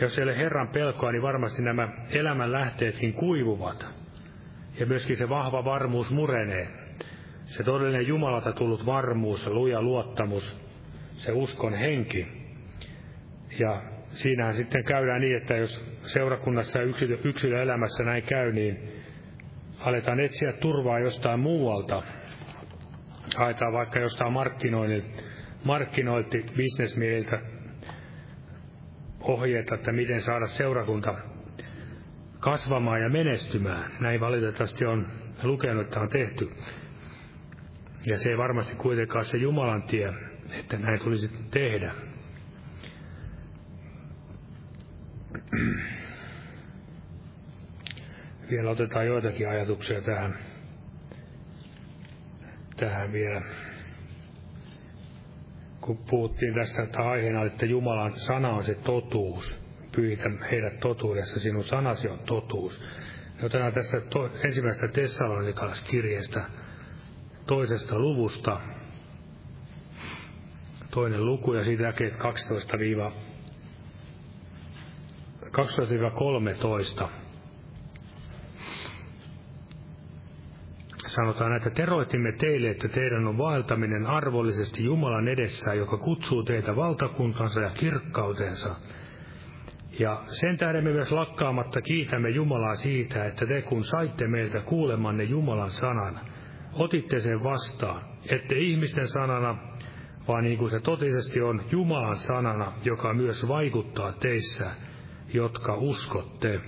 Jos 0.00 0.18
ei 0.18 0.24
ole 0.24 0.36
Herran 0.36 0.68
pelkoa, 0.68 1.12
niin 1.12 1.22
varmasti 1.22 1.62
nämä 1.62 1.88
elämän 2.10 2.52
lähteetkin 2.52 3.12
kuivuvat. 3.12 3.86
Ja 4.80 4.86
myöskin 4.86 5.16
se 5.16 5.28
vahva 5.28 5.64
varmuus 5.64 6.10
murenee. 6.10 6.68
Se 7.44 7.64
todellinen 7.64 8.06
Jumalalta 8.06 8.52
tullut 8.52 8.86
varmuus, 8.86 9.46
luja 9.46 9.82
luottamus, 9.82 10.58
se 11.16 11.32
uskon 11.32 11.74
henki. 11.74 12.26
Ja 13.58 13.82
siinähän 14.10 14.54
sitten 14.54 14.84
käydään 14.84 15.20
niin, 15.20 15.36
että 15.36 15.56
jos 15.56 15.84
seurakunnassa 16.02 16.78
ja 16.78 16.84
yksilö, 16.84 17.18
yksilöelämässä 17.24 18.04
näin 18.04 18.22
käy, 18.22 18.52
niin 18.52 18.92
aletaan 19.78 20.20
etsiä 20.20 20.52
turvaa 20.52 20.98
jostain 20.98 21.40
muualta. 21.40 22.02
Haetaan 23.36 23.72
vaikka 23.72 23.98
jostain 23.98 24.32
markkinointi 25.64 26.46
bisnesmiehiltä 26.56 27.40
ohjeita, 29.20 29.74
että 29.74 29.92
miten 29.92 30.20
saada 30.20 30.46
seurakunta 30.46 31.14
kasvamaan 32.40 33.02
ja 33.02 33.08
menestymään. 33.08 33.90
Näin 34.00 34.20
valitettavasti 34.20 34.86
on 34.86 35.06
lukenut, 35.42 35.82
että 35.86 36.00
on 36.00 36.08
tehty. 36.08 36.50
Ja 38.06 38.18
se 38.18 38.30
ei 38.30 38.38
varmasti 38.38 38.76
kuitenkaan 38.76 39.24
se 39.24 39.36
Jumalan 39.36 39.82
tie, 39.82 40.12
että 40.50 40.76
näin 40.78 41.00
tulisi 41.00 41.30
tehdä. 41.50 41.94
Vielä 48.50 48.70
otetaan 48.70 49.06
joitakin 49.06 49.48
ajatuksia 49.48 50.02
tähän, 50.02 50.38
tähän 52.76 53.12
vielä. 53.12 53.42
Kun 55.80 55.98
puhuttiin 56.10 56.54
tästä, 56.54 56.82
että 56.82 57.02
aiheena 57.02 57.44
että 57.44 57.66
Jumalan 57.66 58.16
sana 58.16 58.48
on 58.48 58.64
se 58.64 58.74
totuus. 58.74 59.60
Pyyhitä 59.92 60.30
heidät 60.50 60.80
totuudessa, 60.80 61.40
sinun 61.40 61.64
sanasi 61.64 62.08
on 62.08 62.18
totuus. 62.18 62.84
Otetaan 63.42 63.72
tässä 63.72 64.00
to, 64.00 64.30
ensimmäisestä 64.44 64.88
Tessalonikalaiskirjeestä 64.88 66.44
toisesta 67.46 67.98
luvusta, 67.98 68.60
toinen 70.90 71.26
luku 71.26 71.54
ja 71.54 71.64
siitä 71.64 71.82
jakeet 71.82 72.16
12-13. 75.52 77.08
Sanotaan, 81.06 81.52
että 81.52 81.70
teroitimme 81.70 82.32
teille, 82.32 82.70
että 82.70 82.88
teidän 82.88 83.26
on 83.26 83.38
vaeltaminen 83.38 84.06
arvollisesti 84.06 84.84
Jumalan 84.84 85.28
edessä, 85.28 85.74
joka 85.74 85.98
kutsuu 85.98 86.42
teitä 86.42 86.76
valtakuntansa 86.76 87.60
ja 87.60 87.70
kirkkautensa. 87.70 88.76
Ja 89.98 90.22
sen 90.26 90.56
tähden 90.56 90.84
me 90.84 90.92
myös 90.92 91.12
lakkaamatta 91.12 91.82
kiitämme 91.82 92.30
Jumalaa 92.30 92.74
siitä, 92.74 93.24
että 93.24 93.46
te 93.46 93.62
kun 93.62 93.84
saitte 93.84 94.28
meiltä 94.28 94.60
kuulemanne 94.60 95.24
Jumalan 95.24 95.70
sanan, 95.70 96.20
otitte 96.72 97.20
sen 97.20 97.42
vastaan, 97.42 98.02
ette 98.28 98.58
ihmisten 98.58 99.08
sanana, 99.08 99.56
vaan 100.28 100.44
niin 100.44 100.58
kuin 100.58 100.70
se 100.70 100.80
totisesti 100.80 101.40
on 101.42 101.62
Jumalan 101.70 102.16
sanana, 102.16 102.72
joka 102.84 103.14
myös 103.14 103.48
vaikuttaa 103.48 104.12
teissä, 104.12 104.70
jotka 105.32 105.74
uskotte. 105.74 106.60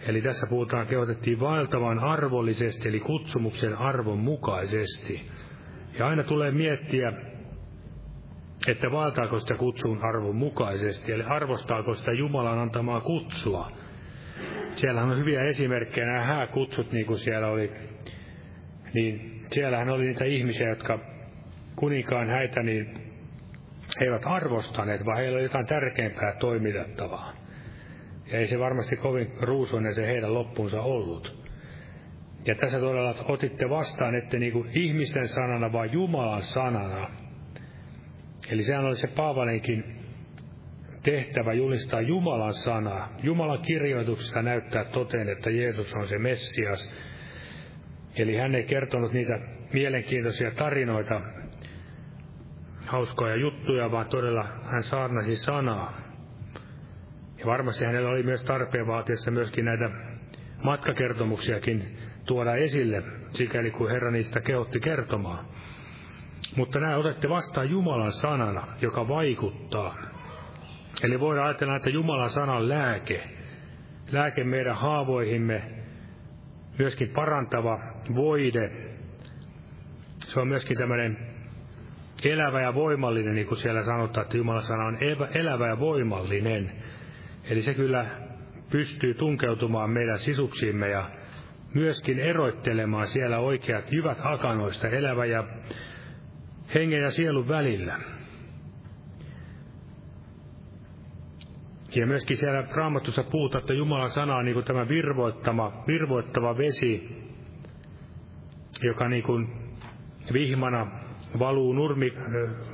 Eli 0.00 0.22
tässä 0.22 0.46
puhutaan, 0.50 0.86
kehotettiin 0.86 1.40
vaeltamaan 1.40 1.98
arvollisesti, 1.98 2.88
eli 2.88 3.00
kutsumuksen 3.00 3.74
arvon 3.74 4.18
mukaisesti. 4.18 5.30
Ja 5.98 6.06
aina 6.06 6.22
tulee 6.22 6.50
miettiä, 6.50 7.12
että 8.68 8.90
vaeltaako 8.90 9.40
sitä 9.40 9.54
kutsun 9.54 10.04
arvon 10.04 10.36
mukaisesti, 10.36 11.12
eli 11.12 11.22
arvostaako 11.22 11.94
sitä 11.94 12.12
Jumalan 12.12 12.58
antamaa 12.58 13.00
kutsua. 13.00 13.70
Siellä 14.74 15.02
on 15.02 15.18
hyviä 15.18 15.44
esimerkkejä, 15.44 16.06
nämä 16.06 16.20
hääkutsut, 16.20 16.92
niin 16.92 17.06
kuin 17.06 17.18
siellä 17.18 17.46
oli, 17.46 17.72
niin 18.94 19.44
siellähän 19.50 19.88
oli 19.88 20.04
niitä 20.04 20.24
ihmisiä, 20.24 20.68
jotka 20.68 20.98
kuninkaan 21.76 22.28
häitä, 22.28 22.62
niin 22.62 23.10
he 24.00 24.04
eivät 24.04 24.22
arvostaneet, 24.24 25.06
vaan 25.06 25.18
heillä 25.18 25.36
oli 25.36 25.42
jotain 25.42 25.66
tärkeämpää 25.66 26.36
toimitettavaa. 26.38 27.39
Ja 28.32 28.38
ei 28.38 28.46
se 28.46 28.58
varmasti 28.58 28.96
kovin 28.96 29.32
ruusuinen 29.40 29.94
se 29.94 30.06
heidän 30.06 30.34
loppunsa 30.34 30.82
ollut. 30.82 31.40
Ja 32.46 32.54
tässä 32.54 32.80
todella 32.80 33.14
otitte 33.28 33.68
vastaan, 33.70 34.14
että 34.14 34.38
niin 34.38 34.52
kuin 34.52 34.70
ihmisten 34.74 35.28
sanana, 35.28 35.72
vaan 35.72 35.92
Jumalan 35.92 36.42
sanana. 36.42 37.10
Eli 38.50 38.62
sehän 38.62 38.84
oli 38.84 38.96
se 38.96 39.08
Paavalinkin 39.08 39.84
tehtävä 41.02 41.52
julistaa 41.52 42.00
Jumalan 42.00 42.54
sanaa. 42.54 43.12
Jumalan 43.22 43.62
kirjoituksessa 43.62 44.42
näyttää 44.42 44.84
toteen, 44.84 45.28
että 45.28 45.50
Jeesus 45.50 45.94
on 45.94 46.06
se 46.06 46.18
Messias. 46.18 46.92
Eli 48.16 48.36
hän 48.36 48.54
ei 48.54 48.64
kertonut 48.64 49.12
niitä 49.12 49.38
mielenkiintoisia 49.72 50.50
tarinoita, 50.50 51.20
hauskoja 52.86 53.36
juttuja, 53.36 53.90
vaan 53.90 54.08
todella 54.08 54.44
hän 54.72 54.82
saarnasi 54.82 55.36
sanaa. 55.36 56.09
Ja 57.40 57.46
varmasti 57.46 57.84
hänellä 57.84 58.10
oli 58.10 58.22
myös 58.22 58.42
tarpeen 58.44 58.86
vaatiessa 58.86 59.30
myöskin 59.30 59.64
näitä 59.64 59.90
matkakertomuksiakin 60.62 61.98
tuoda 62.26 62.54
esille, 62.56 63.02
sikäli 63.30 63.70
kuin 63.70 63.90
Herra 63.90 64.10
niistä 64.10 64.40
kehotti 64.40 64.80
kertomaan. 64.80 65.44
Mutta 66.56 66.80
nämä 66.80 66.96
otette 66.96 67.28
vastaan 67.28 67.70
Jumalan 67.70 68.12
sanana, 68.12 68.66
joka 68.80 69.08
vaikuttaa. 69.08 69.96
Eli 71.02 71.20
voidaan 71.20 71.46
ajatella, 71.46 71.76
että 71.76 71.90
Jumalan 71.90 72.30
sanan 72.30 72.68
lääke, 72.68 73.22
lääke 74.12 74.44
meidän 74.44 74.76
haavoihimme, 74.76 75.62
myöskin 76.78 77.08
parantava 77.08 77.80
voide. 78.14 78.70
Se 80.16 80.40
on 80.40 80.48
myöskin 80.48 80.78
tämmöinen 80.78 81.18
elävä 82.24 82.62
ja 82.62 82.74
voimallinen, 82.74 83.34
niin 83.34 83.46
kuin 83.46 83.58
siellä 83.58 83.82
sanotaan, 83.82 84.24
että 84.24 84.36
Jumalan 84.36 84.62
sana 84.62 84.84
on 84.84 84.98
elävä 85.34 85.68
ja 85.68 85.78
voimallinen. 85.78 86.72
Eli 87.44 87.62
se 87.62 87.74
kyllä 87.74 88.06
pystyy 88.70 89.14
tunkeutumaan 89.14 89.90
meidän 89.90 90.18
sisuksiimme 90.18 90.88
ja 90.88 91.10
myöskin 91.74 92.18
eroittelemaan 92.18 93.06
siellä 93.06 93.38
oikeat 93.38 93.92
jyvät 93.92 94.18
akanoista 94.22 94.88
elävä 94.88 95.24
ja 95.24 95.44
hengen 96.74 97.02
ja 97.02 97.10
sielun 97.10 97.48
välillä. 97.48 97.96
Ja 101.94 102.06
myöskin 102.06 102.36
siellä 102.36 102.64
raamatussa 102.70 103.22
puhutaan, 103.22 103.62
että 103.62 103.74
Jumalan 103.74 104.10
sana 104.10 104.36
on 104.36 104.44
niin 104.44 104.54
kuin 104.54 104.64
tämä 104.64 104.88
virvoittama, 104.88 105.84
virvoittava 105.86 106.58
vesi, 106.58 107.08
joka 108.82 109.08
niin 109.08 109.22
kuin 109.22 109.48
vihmana 110.32 110.86
valuu 111.38 111.72
nurmi, 111.72 112.12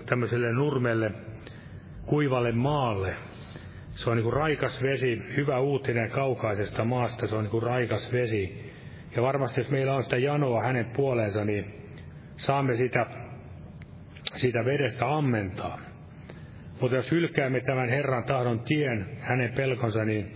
tämmöiselle 0.06 0.52
nurmelle, 0.52 1.12
kuivalle 2.06 2.52
maalle. 2.52 3.16
Se 3.96 4.10
on 4.10 4.16
niin 4.16 4.24
kuin 4.24 4.32
raikas 4.32 4.82
vesi, 4.82 5.22
hyvä 5.36 5.58
uutinen 5.58 6.10
kaukaisesta 6.10 6.84
maasta, 6.84 7.26
se 7.26 7.36
on 7.36 7.44
niin 7.44 7.50
kuin 7.50 7.62
raikas 7.62 8.12
vesi. 8.12 8.72
Ja 9.16 9.22
varmasti 9.22 9.60
jos 9.60 9.70
meillä 9.70 9.94
on 9.94 10.02
sitä 10.02 10.16
janoa 10.16 10.62
hänen 10.62 10.90
puoleensa, 10.96 11.44
niin 11.44 11.74
saamme 12.36 12.76
sitä, 12.76 13.06
sitä 14.34 14.64
vedestä 14.64 15.16
ammentaa. 15.16 15.80
Mutta 16.80 16.96
jos 16.96 17.10
hylkäämme 17.10 17.60
tämän 17.60 17.88
Herran 17.88 18.24
tahdon 18.24 18.60
tien, 18.60 19.18
hänen 19.20 19.52
pelkonsa, 19.52 20.04
niin 20.04 20.32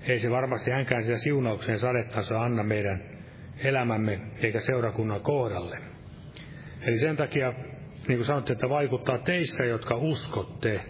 ei 0.00 0.18
se 0.18 0.30
varmasti 0.30 0.70
hänkään 0.70 1.04
sitä 1.04 1.16
siunauksen 1.16 1.78
sadettansa 1.78 2.40
anna 2.40 2.62
meidän 2.62 3.02
elämämme 3.58 4.20
eikä 4.42 4.60
seurakunnan 4.60 5.20
kohdalle. 5.20 5.78
Eli 6.80 6.98
sen 6.98 7.16
takia, 7.16 7.52
niin 8.08 8.18
kuin 8.18 8.24
sanotte, 8.26 8.52
että 8.52 8.68
vaikuttaa 8.68 9.18
teissä, 9.18 9.64
jotka 9.64 9.96
uskotte, 9.96 10.80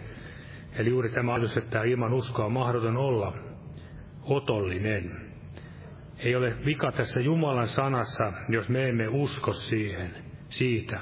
Eli 0.79 0.91
juuri 0.91 1.11
tämä 1.11 1.35
ajatus, 1.35 1.57
että 1.57 1.83
ilman 1.83 2.13
uskoa 2.13 2.45
on 2.45 2.53
mahdoton 2.53 2.97
olla 2.97 3.33
otollinen. 4.23 5.11
Ei 6.19 6.37
ole 6.37 6.55
vika 6.65 6.93
tässä 6.93 7.23
Jumalan 7.23 7.69
sanassa, 7.69 8.33
jos 8.49 8.69
me 8.69 8.89
emme 8.89 9.09
usko 9.09 9.53
siihen, 9.53 10.11
siitä, 10.49 11.01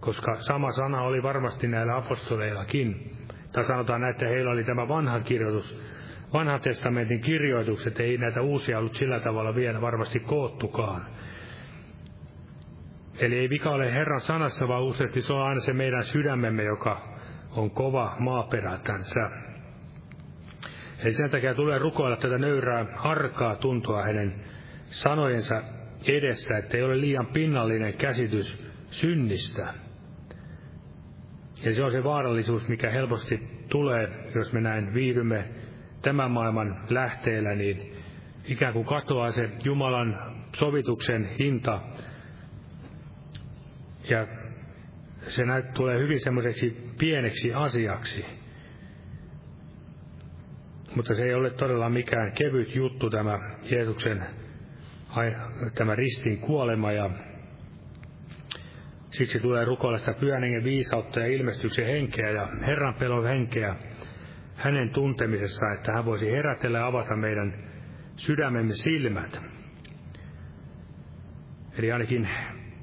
koska 0.00 0.36
sama 0.36 0.72
sana 0.72 1.02
oli 1.02 1.22
varmasti 1.22 1.68
näillä 1.68 1.96
apostoleillakin. 1.96 3.16
Tai 3.52 3.64
sanotaan 3.64 4.04
että 4.04 4.26
heillä 4.26 4.50
oli 4.50 4.64
tämä 4.64 4.88
vanha 4.88 5.20
kirjoitus, 5.20 5.80
vanhan 6.32 6.60
testamentin 6.60 7.20
kirjoitukset, 7.20 8.00
ei 8.00 8.18
näitä 8.18 8.42
uusia 8.42 8.78
ollut 8.78 8.94
sillä 8.94 9.20
tavalla 9.20 9.54
vielä 9.54 9.80
varmasti 9.80 10.20
koottukaan. 10.20 11.06
Eli 13.18 13.38
ei 13.38 13.50
vika 13.50 13.70
ole 13.70 13.92
Herran 13.92 14.20
sanassa, 14.20 14.68
vaan 14.68 14.82
useasti 14.82 15.20
se 15.20 15.32
on 15.32 15.42
aina 15.42 15.60
se 15.60 15.72
meidän 15.72 16.04
sydämemme, 16.04 16.64
joka 16.64 17.13
on 17.56 17.70
kova 17.70 18.16
maaperätänsä. 18.18 19.30
Eli 20.98 21.12
sen 21.12 21.30
takia 21.30 21.54
tulee 21.54 21.78
rukoilla 21.78 22.16
tätä 22.16 22.38
nöyrää 22.38 22.86
arkaa 22.98 23.56
tuntua 23.56 24.02
hänen 24.02 24.34
sanojensa 24.84 25.62
edessä, 26.06 26.58
että 26.58 26.76
ei 26.76 26.82
ole 26.82 27.00
liian 27.00 27.26
pinnallinen 27.26 27.94
käsitys 27.94 28.64
synnistä. 28.90 29.74
Ja 31.64 31.74
se 31.74 31.84
on 31.84 31.90
se 31.90 32.04
vaarallisuus, 32.04 32.68
mikä 32.68 32.90
helposti 32.90 33.48
tulee, 33.68 34.30
jos 34.34 34.52
me 34.52 34.60
näin 34.60 34.94
viihdymme 34.94 35.48
tämän 36.02 36.30
maailman 36.30 36.84
lähteellä, 36.90 37.54
niin 37.54 37.92
ikään 38.44 38.72
kuin 38.72 38.84
katoaa 38.84 39.30
se 39.30 39.50
Jumalan 39.64 40.36
sovituksen 40.56 41.28
hinta 41.38 41.80
ja 44.10 44.26
se 45.28 45.44
näyt, 45.44 45.74
tulee 45.74 45.98
hyvin 45.98 46.20
semmoiseksi 46.20 46.76
pieneksi 46.98 47.54
asiaksi. 47.54 48.24
Mutta 50.96 51.14
se 51.14 51.24
ei 51.24 51.34
ole 51.34 51.50
todella 51.50 51.90
mikään 51.90 52.32
kevyt 52.32 52.74
juttu 52.74 53.10
tämä 53.10 53.38
Jeesuksen 53.70 54.26
tämä 55.74 55.94
ristin 55.94 56.38
kuolema 56.38 56.92
ja 56.92 57.10
siksi 59.10 59.40
tulee 59.40 59.64
rukoilla 59.64 59.98
sitä 59.98 60.14
pyhän 60.14 60.42
hengen 60.42 60.64
viisautta 60.64 61.20
ja 61.20 61.26
ilmestyksen 61.26 61.86
henkeä 61.86 62.30
ja 62.30 62.48
Herran 62.66 62.94
pelon 62.94 63.24
henkeä 63.24 63.76
hänen 64.54 64.90
tuntemisessa, 64.90 65.72
että 65.72 65.92
hän 65.92 66.04
voisi 66.04 66.30
herätellä 66.30 66.78
ja 66.78 66.86
avata 66.86 67.16
meidän 67.16 67.54
sydämemme 68.16 68.74
silmät. 68.74 69.42
Eli 71.78 71.92
ainakin 71.92 72.28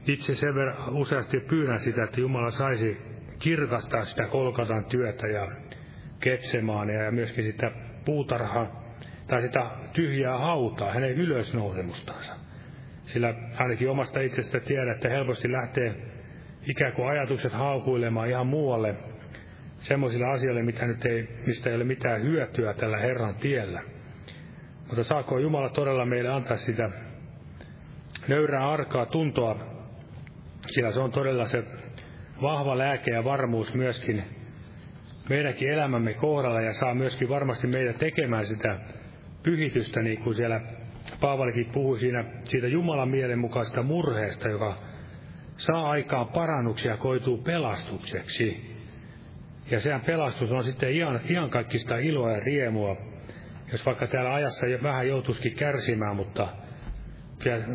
itse 0.07 0.35
sen 0.35 0.55
verran 0.55 0.93
useasti 0.93 1.39
pyydän 1.39 1.79
sitä, 1.79 2.03
että 2.03 2.21
Jumala 2.21 2.51
saisi 2.51 2.97
kirkastaa 3.39 4.05
sitä 4.05 4.25
kolkatan 4.27 4.85
työtä 4.85 5.27
ja 5.27 5.51
ketsemaan 6.19 6.89
ja 6.89 7.11
myöskin 7.11 7.43
sitä 7.43 7.71
puutarhaa 8.05 8.81
tai 9.27 9.41
sitä 9.41 9.65
tyhjää 9.93 10.37
hautaa, 10.37 10.93
hänen 10.93 11.11
ylösnousemustansa. 11.11 12.33
Sillä 13.03 13.33
ainakin 13.57 13.89
omasta 13.89 14.19
itsestä 14.19 14.59
tiedän, 14.59 14.95
että 14.95 15.09
helposti 15.09 15.51
lähtee 15.51 15.95
ikään 16.69 16.93
kuin 16.93 17.09
ajatukset 17.09 17.53
haukuilemaan 17.53 18.29
ihan 18.29 18.47
muualle 18.47 18.95
semmoisille 19.77 20.25
asioille, 20.25 20.63
mitä 20.63 20.85
nyt 20.87 21.05
ei, 21.05 21.27
mistä 21.47 21.69
ei 21.69 21.75
ole 21.75 21.83
mitään 21.83 22.21
hyötyä 22.21 22.73
tällä 22.73 22.97
Herran 22.97 23.35
tiellä. 23.35 23.81
Mutta 24.87 25.03
saako 25.03 25.39
Jumala 25.39 25.69
todella 25.69 26.05
meille 26.05 26.29
antaa 26.29 26.57
sitä 26.57 26.89
nöyrää 28.27 28.69
arkaa 28.69 29.05
tuntoa, 29.05 29.70
sillä 30.67 30.91
se 30.91 30.99
on 30.99 31.11
todella 31.11 31.47
se 31.47 31.63
vahva 32.41 32.77
lääke 32.77 33.11
ja 33.11 33.23
varmuus 33.23 33.73
myöskin 33.73 34.23
meidänkin 35.29 35.71
elämämme 35.71 36.13
kohdalla 36.13 36.61
ja 36.61 36.73
saa 36.73 36.93
myöskin 36.93 37.29
varmasti 37.29 37.67
meitä 37.67 37.93
tekemään 37.93 38.45
sitä 38.45 38.79
pyhitystä, 39.43 40.01
niin 40.01 40.23
kuin 40.23 40.35
siellä 40.35 40.61
Paavalikin 41.21 41.71
puhui 41.73 41.99
siinä 41.99 42.25
siitä 42.43 42.67
Jumalan 42.67 43.09
mielenmukaisesta 43.09 43.83
murheesta, 43.83 44.49
joka 44.49 44.77
saa 45.57 45.89
aikaan 45.89 46.27
parannuksia 46.27 46.97
koituu 46.97 47.37
pelastukseksi. 47.37 48.71
Ja 49.71 49.79
sehän 49.79 50.01
pelastus 50.01 50.51
on 50.51 50.63
sitten 50.63 50.91
ihan, 50.91 51.21
ihan 51.29 51.49
kaikista 51.49 51.97
iloa 51.97 52.31
ja 52.31 52.39
riemua, 52.39 52.97
jos 53.71 53.85
vaikka 53.85 54.07
täällä 54.07 54.33
ajassa 54.33 54.65
vähän 54.83 55.07
joutuisikin 55.07 55.55
kärsimään, 55.55 56.15
mutta 56.15 56.47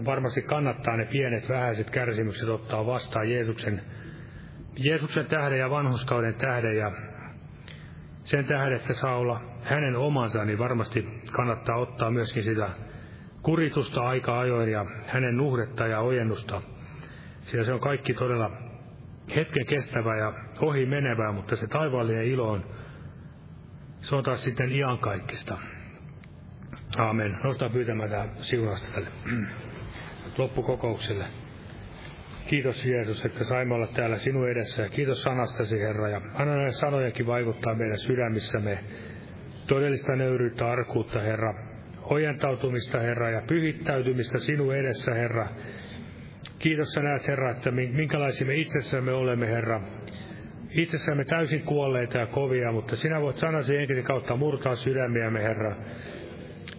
varmasti 0.04 0.42
kannattaa 0.42 0.96
ne 0.96 1.04
pienet 1.04 1.48
vähäiset 1.48 1.90
kärsimykset 1.90 2.48
ottaa 2.48 2.86
vastaan 2.86 3.30
Jeesuksen, 3.30 3.82
Jeesuksen 4.78 5.26
tähden 5.26 5.58
ja 5.58 5.70
vanhuskauden 5.70 6.34
tähden 6.34 6.76
ja 6.76 6.92
sen 8.24 8.44
tähden, 8.44 8.76
että 8.76 8.94
saa 8.94 9.16
olla 9.16 9.40
hänen 9.62 9.96
omansa, 9.96 10.44
niin 10.44 10.58
varmasti 10.58 11.22
kannattaa 11.32 11.76
ottaa 11.76 12.10
myöskin 12.10 12.42
sitä 12.42 12.70
kuritusta 13.42 14.00
aika 14.00 14.38
ajoin 14.38 14.70
ja 14.70 14.86
hänen 15.06 15.36
nuhdetta 15.36 15.86
ja 15.86 16.00
ojennusta. 16.00 16.62
Sillä 17.42 17.64
se 17.64 17.72
on 17.72 17.80
kaikki 17.80 18.14
todella 18.14 18.50
hetken 19.36 19.66
kestävää 19.66 20.16
ja 20.16 20.32
ohi 20.60 20.86
menevää, 20.86 21.32
mutta 21.32 21.56
se 21.56 21.66
taivaallinen 21.66 22.24
ilo 22.24 22.50
on, 22.50 22.64
se 24.00 24.16
on 24.16 24.24
taas 24.24 24.42
sitten 24.42 24.72
iankaikkista. 24.72 25.58
Aamen. 26.96 27.38
Nostaa 27.44 27.68
pyytämään 27.68 28.10
tähän 28.10 28.30
siunasta 28.34 28.94
tälle 28.94 29.08
loppukokoukselle. 30.38 31.24
Kiitos 32.46 32.86
Jeesus, 32.86 33.24
että 33.24 33.44
saimme 33.44 33.74
olla 33.74 33.86
täällä 33.86 34.18
sinun 34.18 34.50
edessä 34.50 34.82
ja 34.82 34.88
kiitos 34.88 35.22
sanastasi 35.22 35.80
Herra 35.80 36.08
ja 36.08 36.20
anna 36.34 36.54
näiden 36.54 36.72
sanojakin 36.72 37.26
vaikuttaa 37.26 37.74
meidän 37.74 37.98
sydämissämme 37.98 38.78
todellista 39.66 40.16
nöyryyttä, 40.16 40.66
arkuutta 40.70 41.20
Herra, 41.20 41.54
ojentautumista 42.02 43.00
Herra 43.00 43.30
ja 43.30 43.42
pyhittäytymistä 43.48 44.38
sinun 44.38 44.76
edessä 44.76 45.14
Herra. 45.14 45.48
Kiitos 46.58 46.88
sä 46.88 47.02
näet 47.02 47.28
Herra, 47.28 47.50
että 47.50 47.70
minkälaisia 47.70 48.46
me 48.46 48.54
itsessämme 48.54 49.12
olemme 49.12 49.46
Herra. 49.46 49.82
Itsessämme 50.70 51.24
täysin 51.24 51.62
kuolleita 51.62 52.18
ja 52.18 52.26
kovia, 52.26 52.72
mutta 52.72 52.96
sinä 52.96 53.20
voit 53.20 53.36
sanasi 53.36 53.76
henkisen 53.76 54.04
kautta 54.04 54.36
murtaa 54.36 54.76
sydämiämme 54.76 55.42
Herra. 55.42 55.76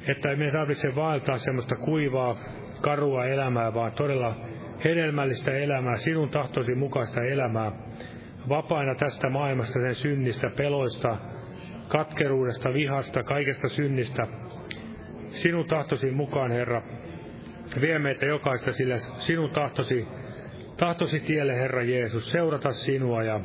Että 0.08 0.36
me 0.36 0.52
tarvitse 0.52 0.96
vaeltaa 0.96 1.38
semmoista 1.38 1.76
kuivaa, 1.76 2.38
karua 2.82 3.26
elämää, 3.26 3.74
vaan 3.74 3.92
todella 3.92 4.36
hedelmällistä 4.84 5.52
elämää, 5.52 5.96
sinun 5.96 6.30
tahtosi 6.30 6.76
mukaista 6.76 7.24
elämää, 7.24 7.72
vapaina 8.50 8.96
tästä 8.96 9.30
maailmasta, 9.30 9.80
sen 9.82 9.96
synnistä, 9.96 10.50
peloista, 10.58 11.18
katkeruudesta, 11.88 12.74
vihasta, 12.74 13.24
kaikesta 13.24 13.68
synnistä. 13.68 14.28
Sinun 15.30 15.66
tahtosi 15.68 16.12
mukaan, 16.12 16.52
Herra, 16.52 16.82
vie 17.82 18.00
meitä 18.00 18.26
jokaista 18.26 18.72
sillä 18.72 18.98
sinun 18.98 19.50
tahtosi, 19.50 20.08
tahtosi 20.78 21.20
tielle, 21.20 21.56
Herra 21.56 21.84
Jeesus, 21.84 22.30
seurata 22.30 22.72
sinua 22.72 23.24
ja 23.24 23.40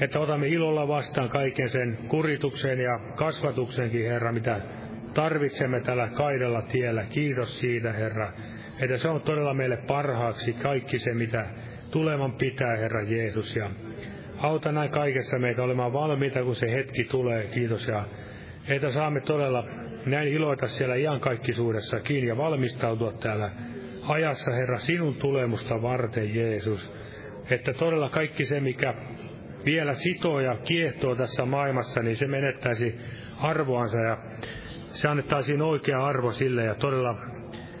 että 0.00 0.20
otamme 0.20 0.46
ilolla 0.46 0.88
vastaan 0.88 1.28
kaiken 1.28 1.68
sen 1.68 1.98
kurituksen 2.08 2.78
ja 2.78 3.00
kasvatuksenkin, 3.14 4.06
Herra, 4.06 4.32
mitä 4.32 4.60
tarvitsemme 5.16 5.80
tällä 5.80 6.08
kaidella 6.08 6.62
tiellä. 6.62 7.04
Kiitos 7.04 7.60
siitä, 7.60 7.92
Herra 7.92 8.32
että 8.78 8.96
se 8.96 9.08
on 9.08 9.20
todella 9.20 9.54
meille 9.54 9.76
parhaaksi 9.76 10.52
kaikki 10.52 10.98
se, 10.98 11.14
mitä 11.14 11.46
tulevan 11.90 12.32
pitää, 12.32 12.76
Herra 12.76 13.02
Jeesus. 13.02 13.56
Ja 13.56 13.70
auta 14.38 14.72
näin 14.72 14.90
kaikessa 14.90 15.38
meitä 15.38 15.62
olemaan 15.62 15.92
valmiita, 15.92 16.42
kun 16.42 16.54
se 16.54 16.72
hetki 16.72 17.04
tulee. 17.04 17.46
Kiitos. 17.46 17.88
Ja 17.88 18.04
että 18.68 18.90
saamme 18.90 19.20
todella 19.20 19.68
näin 20.06 20.28
iloita 20.28 20.66
siellä 20.66 20.94
iankaikkisuudessa 20.94 22.00
kiinni 22.00 22.28
ja 22.28 22.36
valmistautua 22.36 23.12
täällä 23.12 23.50
ajassa, 24.08 24.54
Herra, 24.54 24.78
sinun 24.78 25.14
tulemusta 25.14 25.82
varten, 25.82 26.34
Jeesus. 26.34 26.92
Että 27.50 27.72
todella 27.72 28.08
kaikki 28.08 28.44
se, 28.44 28.60
mikä 28.60 28.94
vielä 29.64 29.92
sitoo 29.92 30.40
ja 30.40 30.56
kiehtoo 30.64 31.14
tässä 31.14 31.44
maailmassa, 31.44 32.02
niin 32.02 32.16
se 32.16 32.26
menettäisi 32.26 32.94
arvoansa 33.38 33.98
ja 33.98 34.18
se 34.96 35.08
annettaisiin 35.08 35.62
oikea 35.62 36.06
arvo 36.06 36.32
sille 36.32 36.64
ja 36.64 36.74
todella 36.74 37.14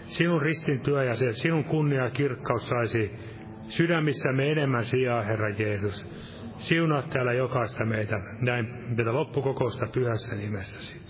sinun 0.06 0.42
ristin 0.42 0.80
työ 0.80 1.04
ja 1.04 1.14
se 1.14 1.32
sinun 1.32 1.64
kunnia 1.64 2.04
ja 2.04 2.10
kirkkaus 2.10 2.68
saisi 2.68 3.10
sydämissämme 3.68 4.52
enemmän 4.52 4.84
sijaa, 4.84 5.22
Herra 5.22 5.48
Jeesus. 5.48 6.10
Siunaa 6.56 7.02
täällä 7.02 7.32
jokaista 7.32 7.84
meitä, 7.84 8.16
näin 8.40 8.66
tätä 8.96 9.12
loppukokousta 9.12 9.86
pyhässä 9.86 10.36
nimessäsi. 10.36 11.00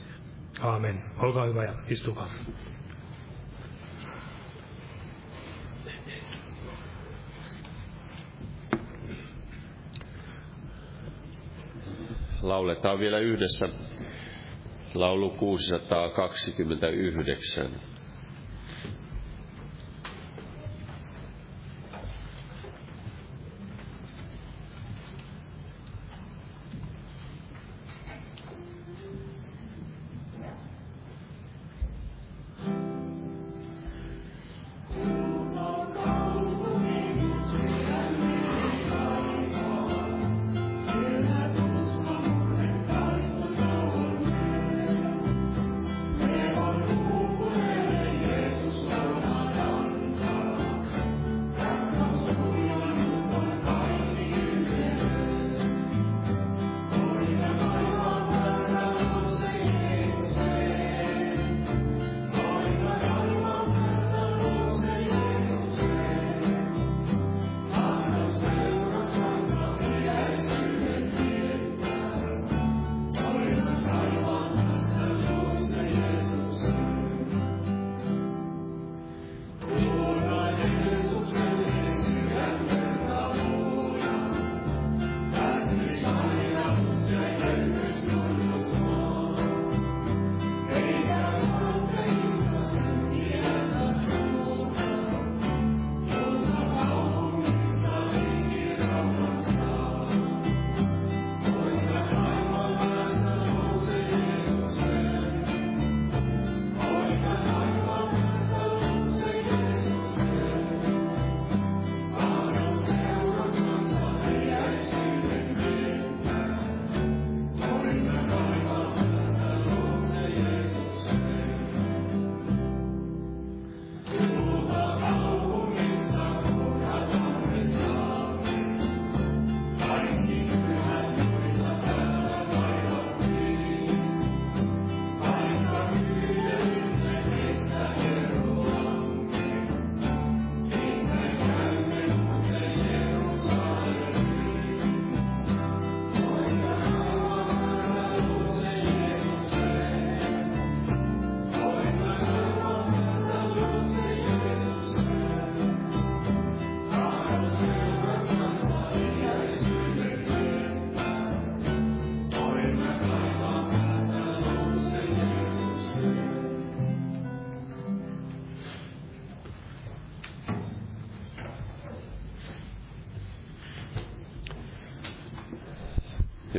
Aamen. 0.60 1.02
Olkaa 1.18 1.44
hyvä 1.46 1.64
ja 1.64 1.74
istukaa. 1.88 2.28
Lauletaan 12.42 12.98
vielä 12.98 13.18
yhdessä 13.18 13.68
laulu 15.00 15.30
629. 15.30 17.95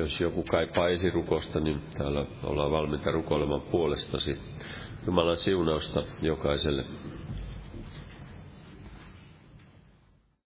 jos 0.08 0.22
joku 0.22 0.44
kaipaa 0.44 0.90
esirukosta, 0.90 1.60
niin 1.60 1.82
täällä 1.98 2.26
ollaan 2.44 2.72
valmiita 2.72 3.12
rukoilemaan 3.12 3.62
puolestasi. 3.62 4.38
Jumalan 5.06 5.38
siunausta 5.38 6.04
jokaiselle. 6.22 6.86